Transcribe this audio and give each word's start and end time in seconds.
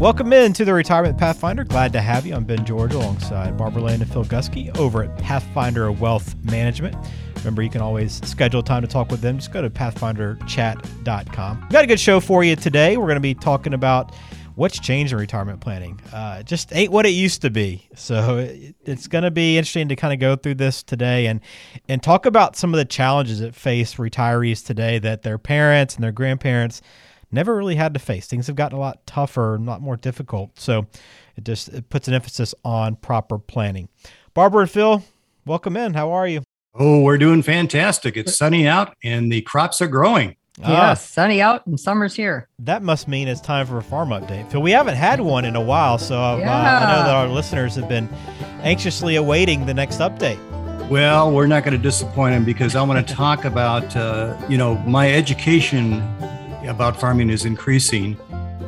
Welcome 0.00 0.32
in 0.32 0.54
to 0.54 0.64
the 0.64 0.72
Retirement 0.72 1.18
Pathfinder. 1.18 1.62
Glad 1.62 1.92
to 1.92 2.00
have 2.00 2.24
you. 2.24 2.34
I'm 2.34 2.44
Ben 2.44 2.64
George 2.64 2.94
alongside 2.94 3.58
Barbara 3.58 3.82
Lane 3.82 4.00
and 4.00 4.10
Phil 4.10 4.24
Gusky 4.24 4.74
over 4.78 5.02
at 5.02 5.14
Pathfinder 5.18 5.92
Wealth 5.92 6.34
Management. 6.42 6.96
Remember, 7.36 7.60
you 7.60 7.68
can 7.68 7.82
always 7.82 8.26
schedule 8.26 8.62
time 8.62 8.80
to 8.80 8.88
talk 8.88 9.10
with 9.10 9.20
them. 9.20 9.36
Just 9.36 9.52
go 9.52 9.60
to 9.60 9.68
pathfinderchat.com. 9.68 11.60
We've 11.60 11.68
got 11.68 11.84
a 11.84 11.86
good 11.86 12.00
show 12.00 12.18
for 12.18 12.42
you 12.42 12.56
today. 12.56 12.96
We're 12.96 13.08
going 13.08 13.16
to 13.16 13.20
be 13.20 13.34
talking 13.34 13.74
about 13.74 14.14
what's 14.54 14.80
changed 14.80 15.12
in 15.12 15.18
retirement 15.18 15.60
planning. 15.60 16.00
Uh, 16.14 16.44
just 16.44 16.74
ain't 16.74 16.90
what 16.90 17.04
it 17.04 17.10
used 17.10 17.42
to 17.42 17.50
be. 17.50 17.86
So 17.94 18.38
it, 18.38 18.74
it's 18.86 19.06
going 19.06 19.24
to 19.24 19.30
be 19.30 19.58
interesting 19.58 19.88
to 19.88 19.96
kind 19.96 20.14
of 20.14 20.18
go 20.18 20.34
through 20.34 20.54
this 20.54 20.82
today 20.82 21.26
and 21.26 21.42
and 21.90 22.02
talk 22.02 22.24
about 22.24 22.56
some 22.56 22.72
of 22.72 22.78
the 22.78 22.86
challenges 22.86 23.40
that 23.40 23.54
face 23.54 23.96
retirees 23.96 24.64
today 24.64 24.98
that 24.98 25.24
their 25.24 25.36
parents 25.36 25.94
and 25.94 26.02
their 26.02 26.10
grandparents 26.10 26.80
never 27.30 27.56
really 27.56 27.76
had 27.76 27.94
to 27.94 28.00
face. 28.00 28.26
Things 28.26 28.46
have 28.46 28.56
gotten 28.56 28.76
a 28.76 28.80
lot 28.80 29.06
tougher, 29.06 29.56
a 29.56 29.58
lot 29.58 29.80
more 29.80 29.96
difficult. 29.96 30.58
So 30.58 30.86
it 31.36 31.44
just 31.44 31.68
it 31.68 31.88
puts 31.88 32.08
an 32.08 32.14
emphasis 32.14 32.54
on 32.64 32.96
proper 32.96 33.38
planning. 33.38 33.88
Barbara 34.34 34.62
and 34.62 34.70
Phil, 34.70 35.04
welcome 35.46 35.76
in. 35.76 35.94
How 35.94 36.10
are 36.12 36.26
you? 36.26 36.42
Oh, 36.74 37.02
we're 37.02 37.18
doing 37.18 37.42
fantastic. 37.42 38.16
It's 38.16 38.36
sunny 38.36 38.66
out 38.66 38.94
and 39.02 39.30
the 39.30 39.42
crops 39.42 39.80
are 39.80 39.88
growing. 39.88 40.36
Yeah, 40.58 40.90
ah, 40.90 40.94
sunny 40.94 41.40
out 41.40 41.66
and 41.66 41.80
summer's 41.80 42.14
here. 42.14 42.48
That 42.58 42.82
must 42.82 43.08
mean 43.08 43.28
it's 43.28 43.40
time 43.40 43.66
for 43.66 43.78
a 43.78 43.82
farm 43.82 44.10
update. 44.10 44.50
Phil, 44.50 44.60
we 44.60 44.72
haven't 44.72 44.96
had 44.96 45.20
one 45.20 45.46
in 45.46 45.56
a 45.56 45.60
while, 45.60 45.96
so 45.96 46.36
yeah. 46.36 46.52
uh, 46.52 46.86
I 46.86 46.92
know 46.92 47.02
that 47.04 47.14
our 47.14 47.28
listeners 47.28 47.76
have 47.76 47.88
been 47.88 48.08
anxiously 48.62 49.16
awaiting 49.16 49.64
the 49.64 49.72
next 49.72 50.00
update. 50.00 50.38
Well, 50.90 51.32
we're 51.32 51.46
not 51.46 51.64
going 51.64 51.76
to 51.76 51.82
disappoint 51.82 52.34
them 52.34 52.44
because 52.44 52.76
I 52.76 52.82
want 52.82 53.06
to 53.06 53.14
talk 53.14 53.44
about, 53.44 53.96
uh, 53.96 54.36
you 54.48 54.58
know, 54.58 54.76
my 54.78 55.10
education 55.10 56.00
about 56.66 56.98
farming 56.98 57.30
is 57.30 57.44
increasing. 57.44 58.16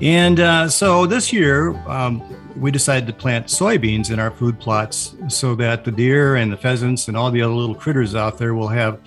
And 0.00 0.40
uh, 0.40 0.68
so 0.68 1.06
this 1.06 1.32
year, 1.32 1.76
um, 1.88 2.22
we 2.56 2.70
decided 2.70 3.06
to 3.06 3.12
plant 3.12 3.46
soybeans 3.46 4.10
in 4.10 4.18
our 4.18 4.30
food 4.30 4.58
plots 4.58 5.14
so 5.28 5.54
that 5.56 5.84
the 5.84 5.92
deer 5.92 6.36
and 6.36 6.52
the 6.52 6.56
pheasants 6.56 7.08
and 7.08 7.16
all 7.16 7.30
the 7.30 7.40
other 7.40 7.54
little 7.54 7.74
critters 7.74 8.14
out 8.14 8.38
there 8.38 8.54
will 8.54 8.68
have, 8.68 9.00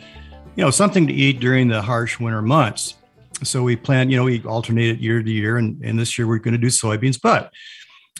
you 0.55 0.63
know, 0.63 0.71
something 0.71 1.05
to 1.05 1.13
eat 1.13 1.39
during 1.39 1.67
the 1.67 1.81
harsh 1.81 2.19
winter 2.19 2.41
months. 2.41 2.95
So 3.43 3.61
we 3.63 3.75
plant, 3.75 4.09
you 4.09 4.17
know, 4.17 4.23
we 4.23 4.41
alternate 4.43 4.89
it 4.89 4.99
year 4.99 5.21
to 5.21 5.29
year, 5.29 5.57
and, 5.57 5.83
and 5.83 5.99
this 5.99 6.17
year 6.17 6.27
we're 6.27 6.39
going 6.39 6.53
to 6.53 6.57
do 6.57 6.67
soybeans. 6.67 7.19
But 7.21 7.51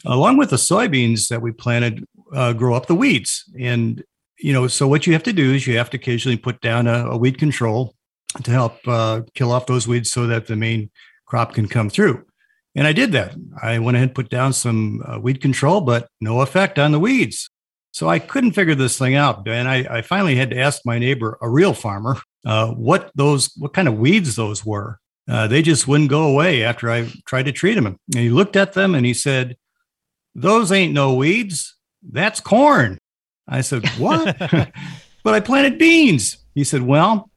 along 0.06 0.38
with 0.38 0.50
the 0.50 0.58
soybeans 0.58 1.30
that 1.30 1.42
we 1.42 1.52
planted, 1.52 2.06
uh, 2.34 2.54
grow 2.54 2.76
up 2.76 2.88
the 2.88 2.96
weeds. 2.96 3.46
And, 3.58 4.04
you 4.38 4.52
know, 4.52 4.68
so 4.68 4.88
what 4.88 5.08
you 5.08 5.14
have 5.14 5.24
to 5.24 5.34
do 5.34 5.54
is 5.54 5.66
you 5.66 5.78
have 5.78 5.90
to 5.92 5.98
occasionally 5.98 6.38
put 6.38 6.60
down 6.60 6.88
a, 6.88 7.08
a 7.12 7.18
weed 7.18 7.38
control 7.38 7.95
to 8.44 8.52
help 8.52 8.78
uh, 8.88 9.22
kill 9.33 9.52
off 9.52 9.66
those 9.66 9.88
weeds 9.88 10.11
so 10.11 10.28
that 10.28 10.47
the 10.47 10.55
main 10.55 10.89
crop 11.25 11.53
can 11.53 11.67
come 11.67 11.89
through. 11.89 12.25
And 12.75 12.86
I 12.86 12.91
did 12.91 13.14
that. 13.14 13.36
I 13.61 13.80
went 13.80 13.95
ahead 13.95 14.09
and 14.09 14.16
put 14.16 14.30
down 14.30 14.52
some 14.52 15.02
uh, 15.05 15.19
weed 15.19 15.41
control, 15.41 15.81
but 15.81 16.09
no 16.19 16.41
effect 16.41 16.78
on 16.78 16.91
the 16.91 17.00
weeds. 17.00 17.50
So 17.91 18.09
I 18.09 18.19
couldn't 18.19 18.52
figure 18.52 18.75
this 18.75 18.97
thing 18.97 19.16
out. 19.16 19.47
And 19.47 19.69
I, 19.69 19.88
I 19.89 20.02
finally 20.02 20.36
had 20.36 20.50
to 20.50 20.59
ask 20.59 20.81
my 20.86 21.00
neighbor, 21.00 21.38
a 21.41 21.50
real 21.50 21.73
farmer, 21.73 22.17
uh, 22.45 22.72
what 22.72 23.11
those, 23.16 23.52
what 23.58 23.73
kind 23.73 23.88
of 23.88 23.97
weeds 23.97 24.36
those 24.36 24.66
were. 24.66 25.00
Uh, 25.28 25.47
they 25.47 25.61
just 25.61 25.88
wouldn't 25.88 26.09
go 26.09 26.28
away 26.28 26.63
after 26.63 26.91
I 26.91 27.09
tried 27.25 27.45
to 27.45 27.51
treat 27.51 27.75
them. 27.75 27.88
And 27.88 27.97
he 28.16 28.29
looked 28.29 28.56
at 28.56 28.74
them 28.74 28.94
and 28.94 29.06
he 29.06 29.13
said, 29.13 29.57
"Those 30.35 30.72
ain't 30.72 30.94
no 30.94 31.16
weeds. 31.16 31.75
That's 32.03 32.40
corn." 32.40 33.00
I 33.47 33.62
said, 33.62 33.88
"What?" 33.97 34.38
but 35.24 35.34
I 35.34 35.40
planted 35.40 35.79
beans. 35.79 36.38
He 36.53 36.63
said, 36.63 36.84
"Well, 36.84 37.31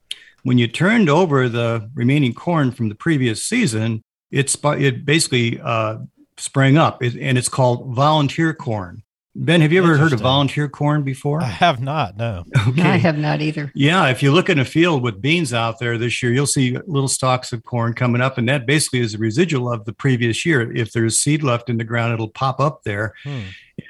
when 0.49 0.57
you 0.57 0.67
turned 0.67 1.11
over 1.11 1.47
the 1.47 1.91
remaining 1.95 2.33
corn 2.33 2.73
from 2.73 2.89
the 2.89 2.95
previous 2.95 3.45
season, 3.45 4.03
it 4.31 5.05
basically 5.05 5.61
uh, 5.61 5.99
sprang 6.39 6.79
up, 6.79 7.03
it, 7.03 7.15
and 7.17 7.37
it's 7.37 7.51
called 7.51 7.95
volunteer 7.95 8.55
corn. 8.55 9.03
Ben, 9.41 9.61
have 9.61 9.73
you 9.73 9.81
ever 9.81 9.97
heard 9.97 10.13
of 10.13 10.19
volunteer 10.19 10.69
corn 10.69 11.05
before? 11.05 11.41
I 11.41 11.47
have 11.47 11.81
not. 11.81 12.17
No. 12.17 12.45
Okay. 12.67 12.83
I 12.83 12.97
have 12.97 13.17
not 13.17 13.41
either. 13.41 13.71
Yeah, 13.73 14.09
if 14.09 14.21
you 14.21 14.33
look 14.33 14.51
in 14.51 14.59
a 14.59 14.65
field 14.65 15.01
with 15.05 15.23
beans 15.23 15.55
out 15.55 15.79
there 15.79 15.97
this 15.97 16.21
year, 16.21 16.33
you'll 16.33 16.45
see 16.47 16.77
little 16.89 17.09
stalks 17.09 17.53
of 17.53 17.63
corn 17.63 17.95
coming 17.95 18.21
up, 18.21 18.37
and 18.37 18.49
that 18.49 18.67
basically 18.67 18.99
is 18.99 19.15
a 19.15 19.19
residual 19.19 19.73
of 19.73 19.85
the 19.85 19.93
previous 19.93 20.45
year. 20.45 20.73
If 20.77 20.91
there's 20.91 21.21
seed 21.21 21.45
left 21.45 21.71
in 21.71 21.79
the 21.79 21.85
ground, 21.85 22.13
it'll 22.13 22.31
pop 22.31 22.59
up 22.59 22.83
there. 22.83 23.15
Hmm. 23.23 23.43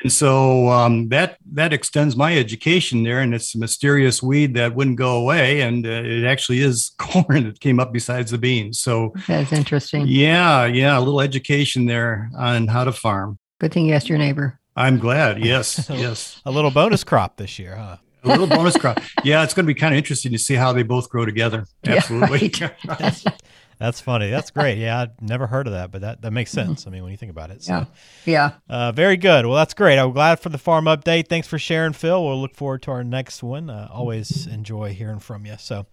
And 0.02 0.12
so 0.12 0.68
um, 0.68 1.08
that 1.08 1.38
that 1.52 1.72
extends 1.72 2.14
my 2.14 2.36
education 2.36 3.02
there, 3.02 3.20
and 3.20 3.34
it's 3.34 3.54
a 3.54 3.58
mysterious 3.58 4.22
weed 4.22 4.52
that 4.54 4.74
wouldn't 4.74 4.98
go 4.98 5.16
away, 5.16 5.62
and 5.62 5.86
uh, 5.86 6.02
it 6.04 6.24
actually 6.24 6.60
is 6.60 6.92
corn 6.98 7.44
that 7.44 7.60
came 7.60 7.80
up 7.80 7.90
besides 7.90 8.32
the 8.32 8.38
beans. 8.38 8.80
So 8.80 9.14
that's 9.26 9.52
interesting. 9.52 10.04
Yeah, 10.08 10.66
yeah, 10.66 10.98
a 10.98 11.00
little 11.00 11.22
education 11.22 11.86
there 11.86 12.30
on 12.36 12.66
how 12.66 12.84
to 12.84 12.92
farm. 12.92 13.38
Good 13.60 13.72
thing 13.72 13.86
you 13.86 13.94
asked 13.94 14.10
your 14.10 14.18
neighbor. 14.18 14.57
I'm 14.78 14.98
glad. 14.98 15.38
Yes, 15.44 15.88
yes. 15.90 16.40
a 16.44 16.50
little 16.50 16.70
bonus 16.70 17.02
crop 17.02 17.36
this 17.36 17.58
year, 17.58 17.74
huh? 17.74 17.96
a 18.24 18.28
little 18.28 18.46
bonus 18.46 18.76
crop. 18.76 19.00
Yeah, 19.24 19.42
it's 19.42 19.54
going 19.54 19.64
to 19.66 19.72
be 19.72 19.78
kind 19.78 19.94
of 19.94 19.98
interesting 19.98 20.32
to 20.32 20.38
see 20.38 20.54
how 20.54 20.72
they 20.72 20.82
both 20.82 21.08
grow 21.08 21.24
together. 21.24 21.66
Absolutely. 21.84 22.52
Yeah, 22.58 22.70
right. 22.86 23.24
That's 23.78 24.00
funny. 24.00 24.28
That's 24.28 24.50
great. 24.50 24.78
Yeah, 24.78 25.02
I've 25.02 25.22
never 25.22 25.46
heard 25.46 25.68
of 25.68 25.72
that, 25.72 25.92
but 25.92 26.00
that, 26.00 26.22
that 26.22 26.32
makes 26.32 26.50
sense. 26.50 26.86
I 26.86 26.90
mean, 26.90 27.04
when 27.04 27.12
you 27.12 27.16
think 27.16 27.30
about 27.30 27.52
it. 27.52 27.62
So, 27.62 27.72
yeah. 27.72 27.84
Yeah. 28.24 28.50
Uh, 28.68 28.90
very 28.90 29.16
good. 29.16 29.46
Well, 29.46 29.54
that's 29.54 29.72
great. 29.72 30.00
I'm 30.00 30.10
glad 30.10 30.40
for 30.40 30.48
the 30.48 30.58
farm 30.58 30.86
update. 30.86 31.28
Thanks 31.28 31.46
for 31.46 31.60
sharing, 31.60 31.92
Phil. 31.92 32.24
We'll 32.24 32.40
look 32.40 32.56
forward 32.56 32.82
to 32.82 32.90
our 32.90 33.04
next 33.04 33.40
one. 33.40 33.70
Uh, 33.70 33.88
always 33.92 34.48
enjoy 34.48 34.94
hearing 34.94 35.20
from 35.20 35.46
you. 35.46 35.54
So, 35.60 35.86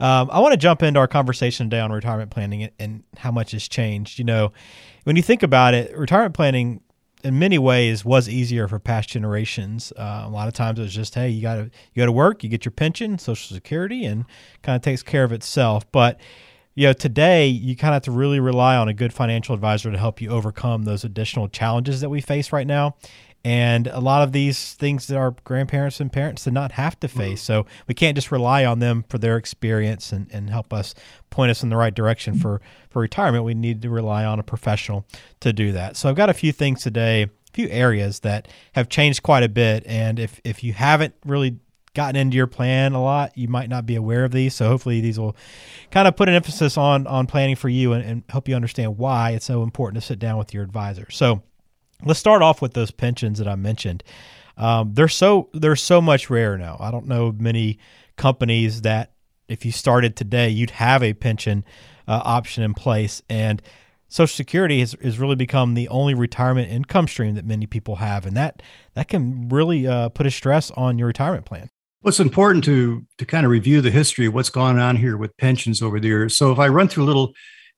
um, 0.00 0.30
I 0.32 0.40
want 0.40 0.52
to 0.52 0.56
jump 0.56 0.82
into 0.82 0.98
our 0.98 1.06
conversation 1.06 1.70
today 1.70 1.80
on 1.80 1.92
retirement 1.92 2.32
planning 2.32 2.64
and, 2.64 2.72
and 2.80 3.04
how 3.16 3.30
much 3.30 3.52
has 3.52 3.68
changed. 3.68 4.18
You 4.18 4.24
know, 4.24 4.52
when 5.04 5.14
you 5.14 5.22
think 5.22 5.44
about 5.44 5.74
it, 5.74 5.96
retirement 5.96 6.34
planning 6.34 6.80
in 7.24 7.38
many 7.38 7.58
ways 7.58 8.04
was 8.04 8.28
easier 8.28 8.68
for 8.68 8.78
past 8.78 9.08
generations. 9.08 9.92
Uh, 9.96 10.22
a 10.24 10.28
lot 10.28 10.48
of 10.48 10.54
times 10.54 10.78
it 10.78 10.82
was 10.82 10.94
just, 10.94 11.14
hey, 11.14 11.28
you 11.28 11.42
got 11.42 11.56
to 11.56 11.62
you 11.62 12.00
got 12.00 12.06
to 12.06 12.12
work, 12.12 12.44
you 12.44 12.48
get 12.48 12.64
your 12.64 12.72
pension, 12.72 13.18
Social 13.18 13.54
Security, 13.54 14.04
and 14.04 14.24
kind 14.62 14.76
of 14.76 14.82
takes 14.82 15.02
care 15.02 15.24
of 15.24 15.32
itself. 15.32 15.90
But 15.90 16.20
you 16.74 16.86
know, 16.86 16.92
today 16.92 17.48
you 17.48 17.74
kind 17.74 17.92
of 17.92 17.96
have 17.96 18.02
to 18.04 18.12
really 18.12 18.38
rely 18.38 18.76
on 18.76 18.86
a 18.88 18.94
good 18.94 19.12
financial 19.12 19.52
advisor 19.52 19.90
to 19.90 19.98
help 19.98 20.20
you 20.20 20.30
overcome 20.30 20.84
those 20.84 21.02
additional 21.02 21.48
challenges 21.48 22.00
that 22.02 22.08
we 22.08 22.20
face 22.20 22.52
right 22.52 22.68
now. 22.68 22.94
And 23.44 23.86
a 23.86 24.00
lot 24.00 24.22
of 24.22 24.32
these 24.32 24.74
things 24.74 25.06
that 25.06 25.16
our 25.16 25.30
grandparents 25.44 26.00
and 26.00 26.12
parents 26.12 26.44
did 26.44 26.52
not 26.52 26.72
have 26.72 26.98
to 27.00 27.08
mm-hmm. 27.08 27.18
face. 27.18 27.42
So 27.42 27.66
we 27.86 27.94
can't 27.94 28.16
just 28.16 28.32
rely 28.32 28.64
on 28.64 28.80
them 28.80 29.04
for 29.08 29.18
their 29.18 29.36
experience 29.36 30.12
and, 30.12 30.28
and 30.32 30.50
help 30.50 30.72
us 30.72 30.94
point 31.30 31.50
us 31.50 31.62
in 31.62 31.68
the 31.68 31.76
right 31.76 31.94
direction 31.94 32.34
mm-hmm. 32.34 32.42
for, 32.42 32.60
for 32.90 33.00
retirement. 33.00 33.44
We 33.44 33.54
need 33.54 33.82
to 33.82 33.90
rely 33.90 34.24
on 34.24 34.38
a 34.38 34.42
professional 34.42 35.06
to 35.40 35.52
do 35.52 35.72
that. 35.72 35.96
So 35.96 36.08
I've 36.08 36.16
got 36.16 36.30
a 36.30 36.34
few 36.34 36.52
things 36.52 36.82
today, 36.82 37.22
a 37.22 37.30
few 37.52 37.68
areas 37.68 38.20
that 38.20 38.48
have 38.72 38.88
changed 38.88 39.22
quite 39.22 39.44
a 39.44 39.48
bit. 39.48 39.84
And 39.86 40.18
if, 40.18 40.40
if 40.44 40.64
you 40.64 40.72
haven't 40.72 41.14
really 41.24 41.58
gotten 41.94 42.16
into 42.16 42.36
your 42.36 42.46
plan 42.46 42.92
a 42.92 43.02
lot, 43.02 43.36
you 43.36 43.48
might 43.48 43.68
not 43.68 43.86
be 43.86 43.96
aware 43.96 44.24
of 44.24 44.30
these. 44.30 44.54
So 44.54 44.68
hopefully 44.68 45.00
these 45.00 45.18
will 45.18 45.34
kind 45.90 46.06
of 46.06 46.16
put 46.16 46.28
an 46.28 46.34
emphasis 46.34 46.76
on 46.76 47.06
on 47.06 47.26
planning 47.26 47.56
for 47.56 47.68
you 47.68 47.92
and, 47.92 48.04
and 48.04 48.22
help 48.28 48.46
you 48.46 48.54
understand 48.54 48.98
why 48.98 49.30
it's 49.30 49.44
so 49.44 49.62
important 49.62 50.00
to 50.00 50.06
sit 50.06 50.18
down 50.18 50.38
with 50.38 50.54
your 50.54 50.62
advisor. 50.62 51.10
So 51.10 51.42
let's 52.04 52.20
start 52.20 52.42
off 52.42 52.62
with 52.62 52.74
those 52.74 52.90
pensions 52.90 53.38
that 53.38 53.48
I 53.48 53.56
mentioned. 53.56 54.02
Um, 54.56 54.94
they're 54.94 55.08
so 55.08 55.50
they're 55.52 55.76
so 55.76 56.00
much 56.00 56.30
rare 56.30 56.58
now. 56.58 56.76
I 56.80 56.90
don't 56.90 57.06
know 57.06 57.32
many 57.38 57.78
companies 58.16 58.82
that 58.82 59.12
if 59.48 59.64
you 59.64 59.72
started 59.72 60.16
today, 60.16 60.48
you'd 60.48 60.70
have 60.70 61.02
a 61.02 61.14
pension 61.14 61.64
uh, 62.06 62.20
option 62.24 62.62
in 62.62 62.74
place 62.74 63.22
and 63.28 63.62
Social 64.08 64.34
Security 64.34 64.80
has, 64.80 64.96
has 65.02 65.18
really 65.18 65.36
become 65.36 65.74
the 65.74 65.88
only 65.88 66.14
retirement 66.14 66.70
income 66.70 67.06
stream 67.06 67.34
that 67.34 67.44
many 67.44 67.66
people 67.66 67.96
have, 67.96 68.24
and 68.24 68.36
that 68.36 68.62
that 68.94 69.08
can 69.08 69.48
really 69.50 69.86
uh, 69.86 70.08
put 70.08 70.26
a 70.26 70.30
stress 70.30 70.70
on 70.72 70.98
your 70.98 71.06
retirement 71.06 71.44
plan. 71.44 71.68
Well, 72.02 72.08
it's 72.08 72.20
important 72.20 72.64
to 72.64 73.04
to 73.18 73.26
kind 73.26 73.44
of 73.44 73.52
review 73.52 73.80
the 73.80 73.90
history 73.90 74.26
of 74.26 74.34
what's 74.34 74.50
gone 74.50 74.78
on 74.78 74.96
here 74.96 75.16
with 75.16 75.36
pensions 75.36 75.82
over 75.82 76.00
the 76.00 76.08
years. 76.08 76.36
So 76.36 76.52
if 76.52 76.58
I 76.58 76.68
run 76.68 76.88
through 76.88 77.04
a 77.04 77.06
little 77.06 77.32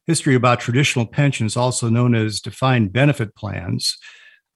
history 0.06 0.34
about 0.34 0.60
traditional 0.60 1.06
pensions, 1.06 1.56
also 1.56 1.88
known 1.88 2.14
as 2.14 2.40
defined 2.40 2.92
benefit 2.92 3.34
plans, 3.34 3.96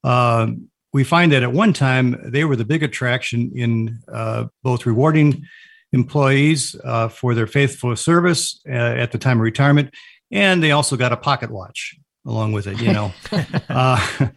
uh, 0.05 0.47
we 0.93 1.03
find 1.03 1.31
that 1.31 1.43
at 1.43 1.51
one 1.51 1.73
time 1.73 2.15
they 2.23 2.45
were 2.45 2.55
the 2.55 2.63
big 2.63 2.83
attraction 2.83 3.51
in 3.55 3.99
uh, 4.13 4.45
both 4.63 4.85
rewarding 4.85 5.43
employees 5.91 6.75
uh, 6.83 7.09
for 7.09 7.33
their 7.33 7.47
faithful 7.47 7.95
service 7.95 8.61
uh, 8.69 8.71
at 8.71 9.11
the 9.11 9.17
time 9.17 9.37
of 9.37 9.43
retirement, 9.43 9.93
and 10.31 10.61
they 10.61 10.71
also 10.71 10.95
got 10.95 11.11
a 11.11 11.17
pocket 11.17 11.51
watch 11.51 11.95
along 12.25 12.51
with 12.53 12.67
it. 12.67 12.79
You 12.79 12.93
know, 12.93 13.13
uh, 13.69 14.27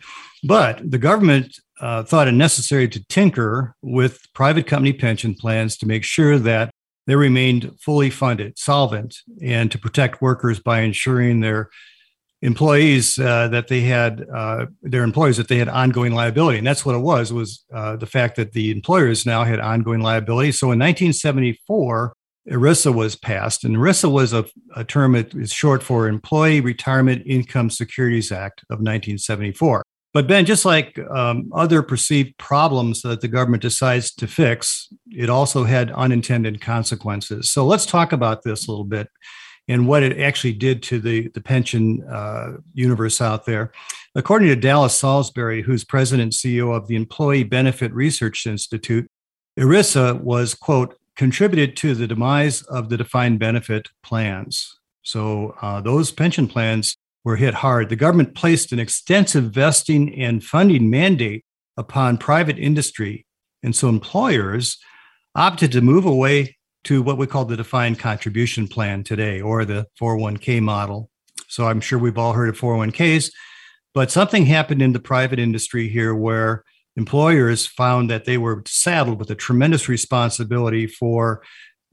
but 0.44 0.90
the 0.90 0.98
government 0.98 1.54
uh, 1.80 2.02
thought 2.02 2.28
it 2.28 2.32
necessary 2.32 2.88
to 2.88 3.04
tinker 3.08 3.76
with 3.82 4.26
private 4.34 4.66
company 4.66 4.94
pension 4.94 5.34
plans 5.34 5.76
to 5.76 5.86
make 5.86 6.02
sure 6.02 6.38
that 6.38 6.70
they 7.06 7.14
remained 7.14 7.70
fully 7.78 8.10
funded, 8.10 8.58
solvent, 8.58 9.16
and 9.42 9.70
to 9.70 9.78
protect 9.78 10.22
workers 10.22 10.60
by 10.60 10.80
ensuring 10.80 11.40
their 11.40 11.68
employees 12.42 13.18
uh, 13.18 13.48
that 13.48 13.68
they 13.68 13.80
had 13.80 14.24
uh, 14.32 14.66
their 14.82 15.02
employers 15.02 15.36
that 15.36 15.48
they 15.48 15.58
had 15.58 15.68
ongoing 15.68 16.14
liability, 16.14 16.58
and 16.58 16.66
that's 16.66 16.86
what 16.86 16.94
it 16.94 17.00
was 17.00 17.32
was 17.32 17.64
uh, 17.72 17.96
the 17.96 18.06
fact 18.06 18.36
that 18.36 18.52
the 18.52 18.70
employers 18.70 19.26
now 19.26 19.44
had 19.44 19.60
ongoing 19.60 20.00
liability. 20.00 20.52
So 20.52 20.66
in 20.66 20.78
1974, 20.78 22.12
ERISA 22.50 22.94
was 22.94 23.16
passed, 23.16 23.64
and 23.64 23.76
ERISA 23.76 24.10
was 24.10 24.32
a, 24.32 24.44
a 24.76 24.84
term 24.84 25.12
that 25.12 25.34
is 25.34 25.52
short 25.52 25.82
for 25.82 26.08
Employee 26.08 26.60
Retirement 26.60 27.22
Income 27.26 27.70
Securities 27.70 28.32
Act 28.32 28.60
of 28.70 28.78
1974. 28.78 29.82
But 30.14 30.26
Ben, 30.26 30.46
just 30.46 30.64
like 30.64 30.98
um, 31.10 31.50
other 31.54 31.82
perceived 31.82 32.36
problems 32.38 33.02
that 33.02 33.20
the 33.20 33.28
government 33.28 33.62
decides 33.62 34.10
to 34.14 34.26
fix, 34.26 34.88
it 35.10 35.28
also 35.28 35.64
had 35.64 35.92
unintended 35.92 36.60
consequences. 36.60 37.50
So 37.50 37.66
let's 37.66 37.84
talk 37.84 38.12
about 38.12 38.42
this 38.42 38.66
a 38.66 38.70
little 38.70 38.86
bit 38.86 39.08
and 39.68 39.86
what 39.86 40.02
it 40.02 40.18
actually 40.18 40.54
did 40.54 40.82
to 40.82 40.98
the, 40.98 41.28
the 41.28 41.40
pension 41.40 42.02
uh, 42.04 42.54
universe 42.74 43.20
out 43.20 43.44
there. 43.44 43.70
According 44.14 44.48
to 44.48 44.56
Dallas 44.56 44.94
Salisbury, 44.94 45.62
who's 45.62 45.84
president 45.84 46.22
and 46.22 46.32
CEO 46.32 46.74
of 46.74 46.88
the 46.88 46.96
Employee 46.96 47.44
Benefit 47.44 47.92
Research 47.92 48.46
Institute, 48.46 49.06
ERISA 49.58 50.20
was, 50.20 50.54
quote, 50.54 50.96
contributed 51.16 51.76
to 51.76 51.94
the 51.94 52.06
demise 52.06 52.62
of 52.62 52.88
the 52.88 52.96
defined 52.96 53.38
benefit 53.38 53.88
plans. 54.02 54.78
So 55.02 55.56
uh, 55.60 55.80
those 55.80 56.12
pension 56.12 56.46
plans 56.46 56.96
were 57.24 57.36
hit 57.36 57.54
hard. 57.54 57.88
The 57.88 57.96
government 57.96 58.34
placed 58.34 58.72
an 58.72 58.78
extensive 58.78 59.52
vesting 59.52 60.14
and 60.14 60.42
funding 60.42 60.88
mandate 60.90 61.44
upon 61.76 62.18
private 62.18 62.58
industry. 62.58 63.26
And 63.62 63.74
so 63.74 63.88
employers 63.88 64.78
opted 65.34 65.72
to 65.72 65.80
move 65.80 66.04
away 66.04 66.57
to 66.88 67.02
what 67.02 67.18
we 67.18 67.26
call 67.26 67.44
the 67.44 67.54
defined 67.54 67.98
contribution 67.98 68.66
plan 68.66 69.04
today 69.04 69.42
or 69.42 69.66
the 69.66 69.86
401k 70.00 70.62
model. 70.62 71.10
So 71.46 71.66
I'm 71.66 71.82
sure 71.82 71.98
we've 71.98 72.16
all 72.16 72.32
heard 72.32 72.48
of 72.48 72.58
401ks, 72.58 73.30
but 73.92 74.10
something 74.10 74.46
happened 74.46 74.80
in 74.80 74.94
the 74.94 74.98
private 74.98 75.38
industry 75.38 75.90
here 75.90 76.14
where 76.14 76.64
employers 76.96 77.66
found 77.66 78.08
that 78.08 78.24
they 78.24 78.38
were 78.38 78.62
saddled 78.66 79.18
with 79.18 79.30
a 79.30 79.34
tremendous 79.34 79.86
responsibility 79.86 80.86
for 80.86 81.42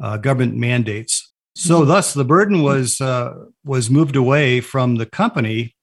uh, 0.01 0.15
government 0.15 0.55
mandates. 0.55 1.33
So, 1.57 1.79
mm-hmm. 1.79 1.89
thus, 1.89 2.13
the 2.13 2.23
burden 2.23 2.63
was 2.63 3.01
uh, 3.01 3.33
was 3.65 3.89
moved 3.89 4.15
away 4.15 4.61
from 4.61 4.95
the 4.95 5.05
company, 5.05 5.75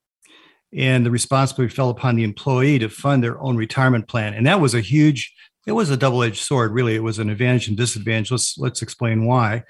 and 0.75 1.05
the 1.05 1.11
responsibility 1.11 1.75
fell 1.75 1.91
upon 1.91 2.15
the 2.15 2.23
employee 2.23 2.79
to 2.79 2.89
fund 2.89 3.23
their 3.23 3.39
own 3.39 3.57
retirement 3.57 4.07
plan. 4.07 4.33
And 4.33 4.47
that 4.47 4.59
was 4.59 4.73
a 4.73 4.81
huge. 4.81 5.31
It 5.65 5.71
was 5.71 5.89
a 5.89 5.97
double 5.97 6.23
edged 6.23 6.41
sword, 6.43 6.73
really. 6.73 6.95
It 6.95 7.03
was 7.03 7.19
an 7.19 7.29
advantage 7.29 7.67
and 7.67 7.77
disadvantage. 7.77 8.31
Let's 8.31 8.57
let's 8.57 8.81
explain 8.81 9.25
why. 9.25 9.63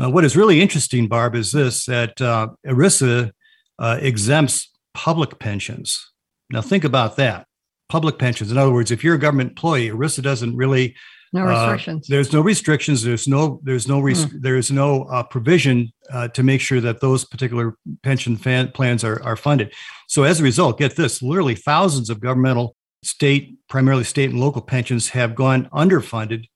Uh, 0.00 0.10
what 0.10 0.24
is 0.24 0.36
really 0.36 0.60
interesting, 0.60 1.08
Barb, 1.08 1.34
is 1.34 1.52
this: 1.52 1.86
that 1.86 2.20
uh, 2.20 2.48
ERISA 2.66 3.30
uh, 3.78 3.98
exempts 4.00 4.70
public 4.94 5.38
pensions. 5.38 6.12
Now, 6.50 6.60
think 6.60 6.84
about 6.84 7.16
that 7.16 7.46
public 7.88 8.18
pensions. 8.18 8.50
In 8.50 8.58
other 8.58 8.72
words, 8.72 8.90
if 8.90 9.04
you're 9.04 9.14
a 9.14 9.18
government 9.18 9.50
employee, 9.50 9.90
ERISA 9.90 10.22
doesn't 10.22 10.56
really 10.56 10.96
no 11.32 11.46
uh, 11.46 11.50
restrictions. 11.50 12.08
Uh, 12.08 12.14
there's 12.14 12.32
no 12.32 12.40
restrictions. 12.40 13.02
There's 13.02 13.26
no 13.26 13.60
there's 13.62 13.88
no 13.88 14.00
res- 14.00 14.26
mm. 14.26 14.40
there's 14.40 14.70
no 14.70 15.04
uh, 15.04 15.22
provision 15.22 15.92
uh, 16.10 16.28
to 16.28 16.42
make 16.42 16.60
sure 16.60 16.80
that 16.80 17.00
those 17.00 17.24
particular 17.24 17.76
pension 18.02 18.36
fan- 18.36 18.72
plans 18.72 19.02
are 19.04 19.22
are 19.22 19.36
funded. 19.36 19.72
So 20.08 20.24
as 20.24 20.40
a 20.40 20.42
result, 20.42 20.78
get 20.78 20.96
this: 20.96 21.22
literally 21.22 21.54
thousands 21.54 22.10
of 22.10 22.20
governmental, 22.20 22.76
state, 23.02 23.56
primarily 23.68 24.04
state 24.04 24.30
and 24.30 24.40
local 24.40 24.62
pensions 24.62 25.10
have 25.10 25.34
gone 25.34 25.68
underfunded 25.72 26.46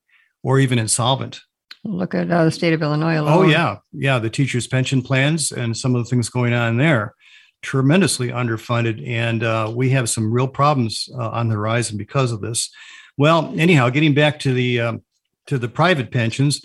or 0.42 0.58
even 0.58 0.78
insolvent. 0.78 1.40
Look 1.84 2.14
at 2.14 2.30
uh, 2.30 2.44
the 2.44 2.50
state 2.50 2.72
of 2.72 2.82
Illinois. 2.82 3.20
Alone. 3.20 3.32
Oh 3.32 3.42
yeah, 3.42 3.78
yeah, 3.92 4.18
the 4.18 4.30
teachers' 4.30 4.66
pension 4.66 5.02
plans 5.02 5.52
and 5.52 5.76
some 5.76 5.94
of 5.94 6.04
the 6.04 6.10
things 6.10 6.28
going 6.28 6.52
on 6.52 6.76
there 6.76 7.14
tremendously 7.62 8.28
underfunded, 8.28 9.06
and 9.08 9.42
uh, 9.42 9.72
we 9.74 9.90
have 9.90 10.08
some 10.08 10.32
real 10.32 10.48
problems 10.48 11.08
uh, 11.18 11.30
on 11.30 11.48
the 11.48 11.54
horizon 11.54 11.96
because 11.96 12.32
of 12.32 12.40
this. 12.40 12.70
Well, 13.16 13.54
anyhow, 13.56 13.88
getting 13.90 14.14
back 14.14 14.38
to 14.40 14.52
the 14.52 14.80
um, 14.80 15.02
to 15.46 15.58
the 15.58 15.68
private 15.68 16.10
pensions, 16.10 16.60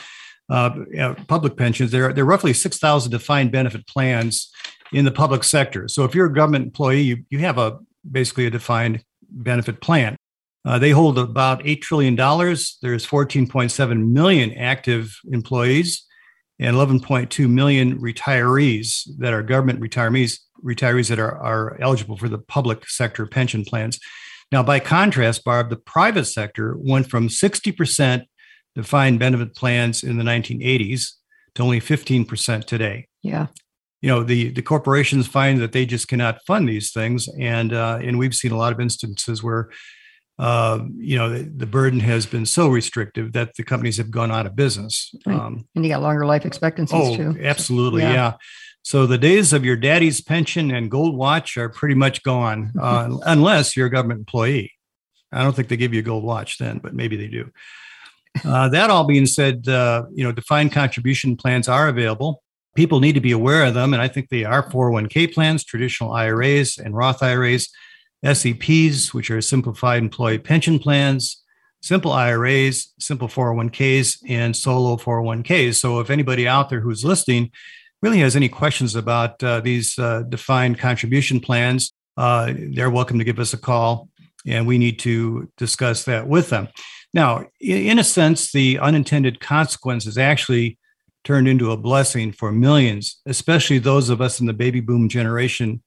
uh, 0.50 0.72
public 1.27 1.56
pensions, 1.56 1.92
there 1.92 2.10
are, 2.10 2.13
there 2.13 2.24
are 2.24 2.27
roughly 2.27 2.54
six 2.54 2.77
thousand 2.77 3.12
defined 3.12 3.51
benefit 3.51 3.88
plans 3.88 4.51
in 4.92 5.06
the 5.06 5.12
public 5.12 5.44
sector. 5.44 5.88
So 5.88 6.04
if 6.04 6.13
you're 6.13 6.25
a 6.25 6.34
government 6.34 6.66
employee, 6.66 7.01
you, 7.01 7.25
you 7.30 7.39
have 7.39 7.57
a 7.57 7.80
basically 8.10 8.48
a 8.48 8.50
defined 8.50 9.04
benefit 9.31 9.81
plan. 9.81 10.16
Uh, 10.63 10.78
they 10.78 10.92
hold 10.92 11.18
about 11.18 11.63
$8 11.63 11.81
trillion. 11.81 12.16
There's 12.16 13.07
14.7 13.07 14.12
million 14.12 14.54
active 14.54 15.18
employees 15.31 16.06
and 16.60 16.75
11.2 16.75 17.50
million 17.50 18.00
retirees 18.00 19.10
that 19.18 19.33
are 19.33 19.42
government 19.42 19.81
retirees 19.81 20.39
retirees 20.63 21.10
that 21.10 21.18
are, 21.18 21.36
are 21.39 21.81
eligible 21.81 22.16
for 22.16 22.30
the 22.30 22.38
public 22.38 22.88
sector 22.88 23.25
pension 23.25 23.66
plans. 23.66 24.00
Now, 24.51 24.62
by 24.62 24.80
contrast, 24.80 25.44
Barb, 25.44 25.72
the 25.72 25.77
private 25.77 26.25
sector 26.25 26.75
went 26.77 27.10
from 27.10 27.30
60% 27.30 28.25
defined 28.75 29.19
benefit 29.19 29.56
plans 29.56 30.04
in 30.04 30.18
the 30.18 30.24
1980s 30.24 31.13
to 31.56 31.63
only 31.63 31.80
15% 31.80 32.66
today. 32.66 33.07
Yeah. 33.24 33.48
You 34.01 34.09
know, 34.09 34.24
the, 34.24 34.50
the 34.50 34.62
corporations 34.62 35.27
find 35.27 35.62
that 35.62 35.71
they 35.71 35.86
just 35.86 36.07
cannot 36.07 36.42
fund 36.45 36.68
these 36.68 36.92
things. 36.92 37.30
And, 37.39 37.74
uh, 37.74 38.00
and 38.01 38.18
we've 38.18 38.33
seen 38.33 38.51
a 38.51 38.57
lot 38.57 38.74
of 38.74 38.80
instances 38.80 39.44
where, 39.44 39.69
uh, 40.39 40.80
you 40.98 41.18
know, 41.18 41.30
the, 41.30 41.44
the, 41.44 41.68
burden 41.68 42.00
has 42.00 42.25
been 42.25 42.48
so 42.48 42.68
restrictive 42.68 43.33
that 43.33 43.56
the 43.57 43.63
companies 43.63 43.98
have 43.98 44.09
gone 44.09 44.31
out 44.31 44.48
of 44.48 44.56
business. 44.56 45.13
Right. 45.25 45.39
Um, 45.39 45.68
and 45.75 45.86
you 45.86 45.92
got 45.92 46.01
longer 46.01 46.25
life 46.25 46.45
expectancies 46.45 47.00
oh, 47.00 47.15
too. 47.15 47.38
Absolutely. 47.39 48.01
yeah. 48.01 48.13
yeah. 48.13 48.33
So 48.83 49.06
the 49.06 49.18
days 49.18 49.53
of 49.53 49.63
your 49.63 49.75
daddy's 49.75 50.21
pension 50.21 50.71
and 50.71 50.89
gold 50.89 51.15
watch 51.15 51.57
are 51.57 51.69
pretty 51.69 51.95
much 51.95 52.24
gone, 52.24 52.71
uh, 52.81 53.18
unless 53.25 53.77
you're 53.77 53.88
a 53.88 53.92
government 53.92 54.19
employee. 54.19 54.71
I 55.31 55.44
don't 55.44 55.56
think 55.56 55.69
they 55.69 55.77
give 55.77 55.94
you 55.94 56.00
a 56.00 56.03
gold 56.03 56.24
watch 56.24 56.57
then, 56.57 56.80
but 56.80 56.94
maybe 56.94 57.15
they 57.15 57.27
do. 57.27 57.51
Uh, 58.44 58.69
that 58.69 58.89
all 58.89 59.06
being 59.06 59.25
said, 59.25 59.68
uh, 59.68 60.03
you 60.13 60.24
know, 60.24 60.31
defined 60.31 60.71
contribution 60.71 61.36
plans 61.36 61.68
are 61.68 61.88
available. 61.88 62.42
People 62.75 63.00
need 63.00 63.13
to 63.13 63.21
be 63.21 63.31
aware 63.31 63.65
of 63.65 63.73
them, 63.73 63.94
and 63.94 64.01
I 64.01 64.07
think 64.07 64.29
they 64.29 64.45
are 64.45 64.69
401k 64.69 65.33
plans, 65.33 65.63
traditional 65.63 66.13
IRAs, 66.13 66.77
and 66.77 66.95
Roth 66.95 67.21
IRAs, 67.21 67.69
SEPs, 68.23 69.13
which 69.13 69.29
are 69.29 69.41
simplified 69.41 70.01
employee 70.01 70.38
pension 70.38 70.79
plans, 70.79 71.44
simple 71.81 72.12
IRAs, 72.12 72.94
simple 73.00 73.27
401ks, 73.27 74.19
and 74.27 74.55
solo 74.55 74.96
401ks. 74.96 75.75
So 75.75 76.00
if 76.00 76.10
anybody 76.10 76.48
out 76.48 76.69
there 76.69 76.79
who's 76.79 77.03
listening 77.03 77.51
really 78.01 78.19
has 78.19 78.36
any 78.36 78.50
questions 78.50 78.96
about 78.96 79.43
uh, 79.43 79.60
these 79.60 79.98
uh, 80.00 80.24
defined 80.29 80.79
contribution 80.79 81.39
plans, 81.39 81.91
uh, 82.17 82.53
they're 82.74 82.89
welcome 82.89 83.17
to 83.19 83.25
give 83.25 83.39
us 83.39 83.53
a 83.53 83.57
call 83.57 84.10
and 84.46 84.65
we 84.65 84.77
need 84.77 85.00
to 85.00 85.50
discuss 85.57 86.03
that 86.05 86.27
with 86.27 86.50
them. 86.50 86.67
Now, 87.13 87.46
in 87.60 88.00
a 88.00 88.03
sense, 88.03 88.51
the 88.51 88.79
unintended 88.79 89.39
consequence 89.39 90.05
is 90.05 90.17
actually 90.17 90.77
turned 91.24 91.48
into 91.48 91.72
a 91.72 91.78
blessing 91.78 92.32
for 92.32 92.51
millions, 92.51 93.22
especially 93.25 93.78
those 93.78 94.10
of 94.10 94.22
us 94.22 94.40
in 94.40 94.46
the 94.46 94.54
baby 94.54 94.80
boom 94.80 95.10
generation, 95.10 95.82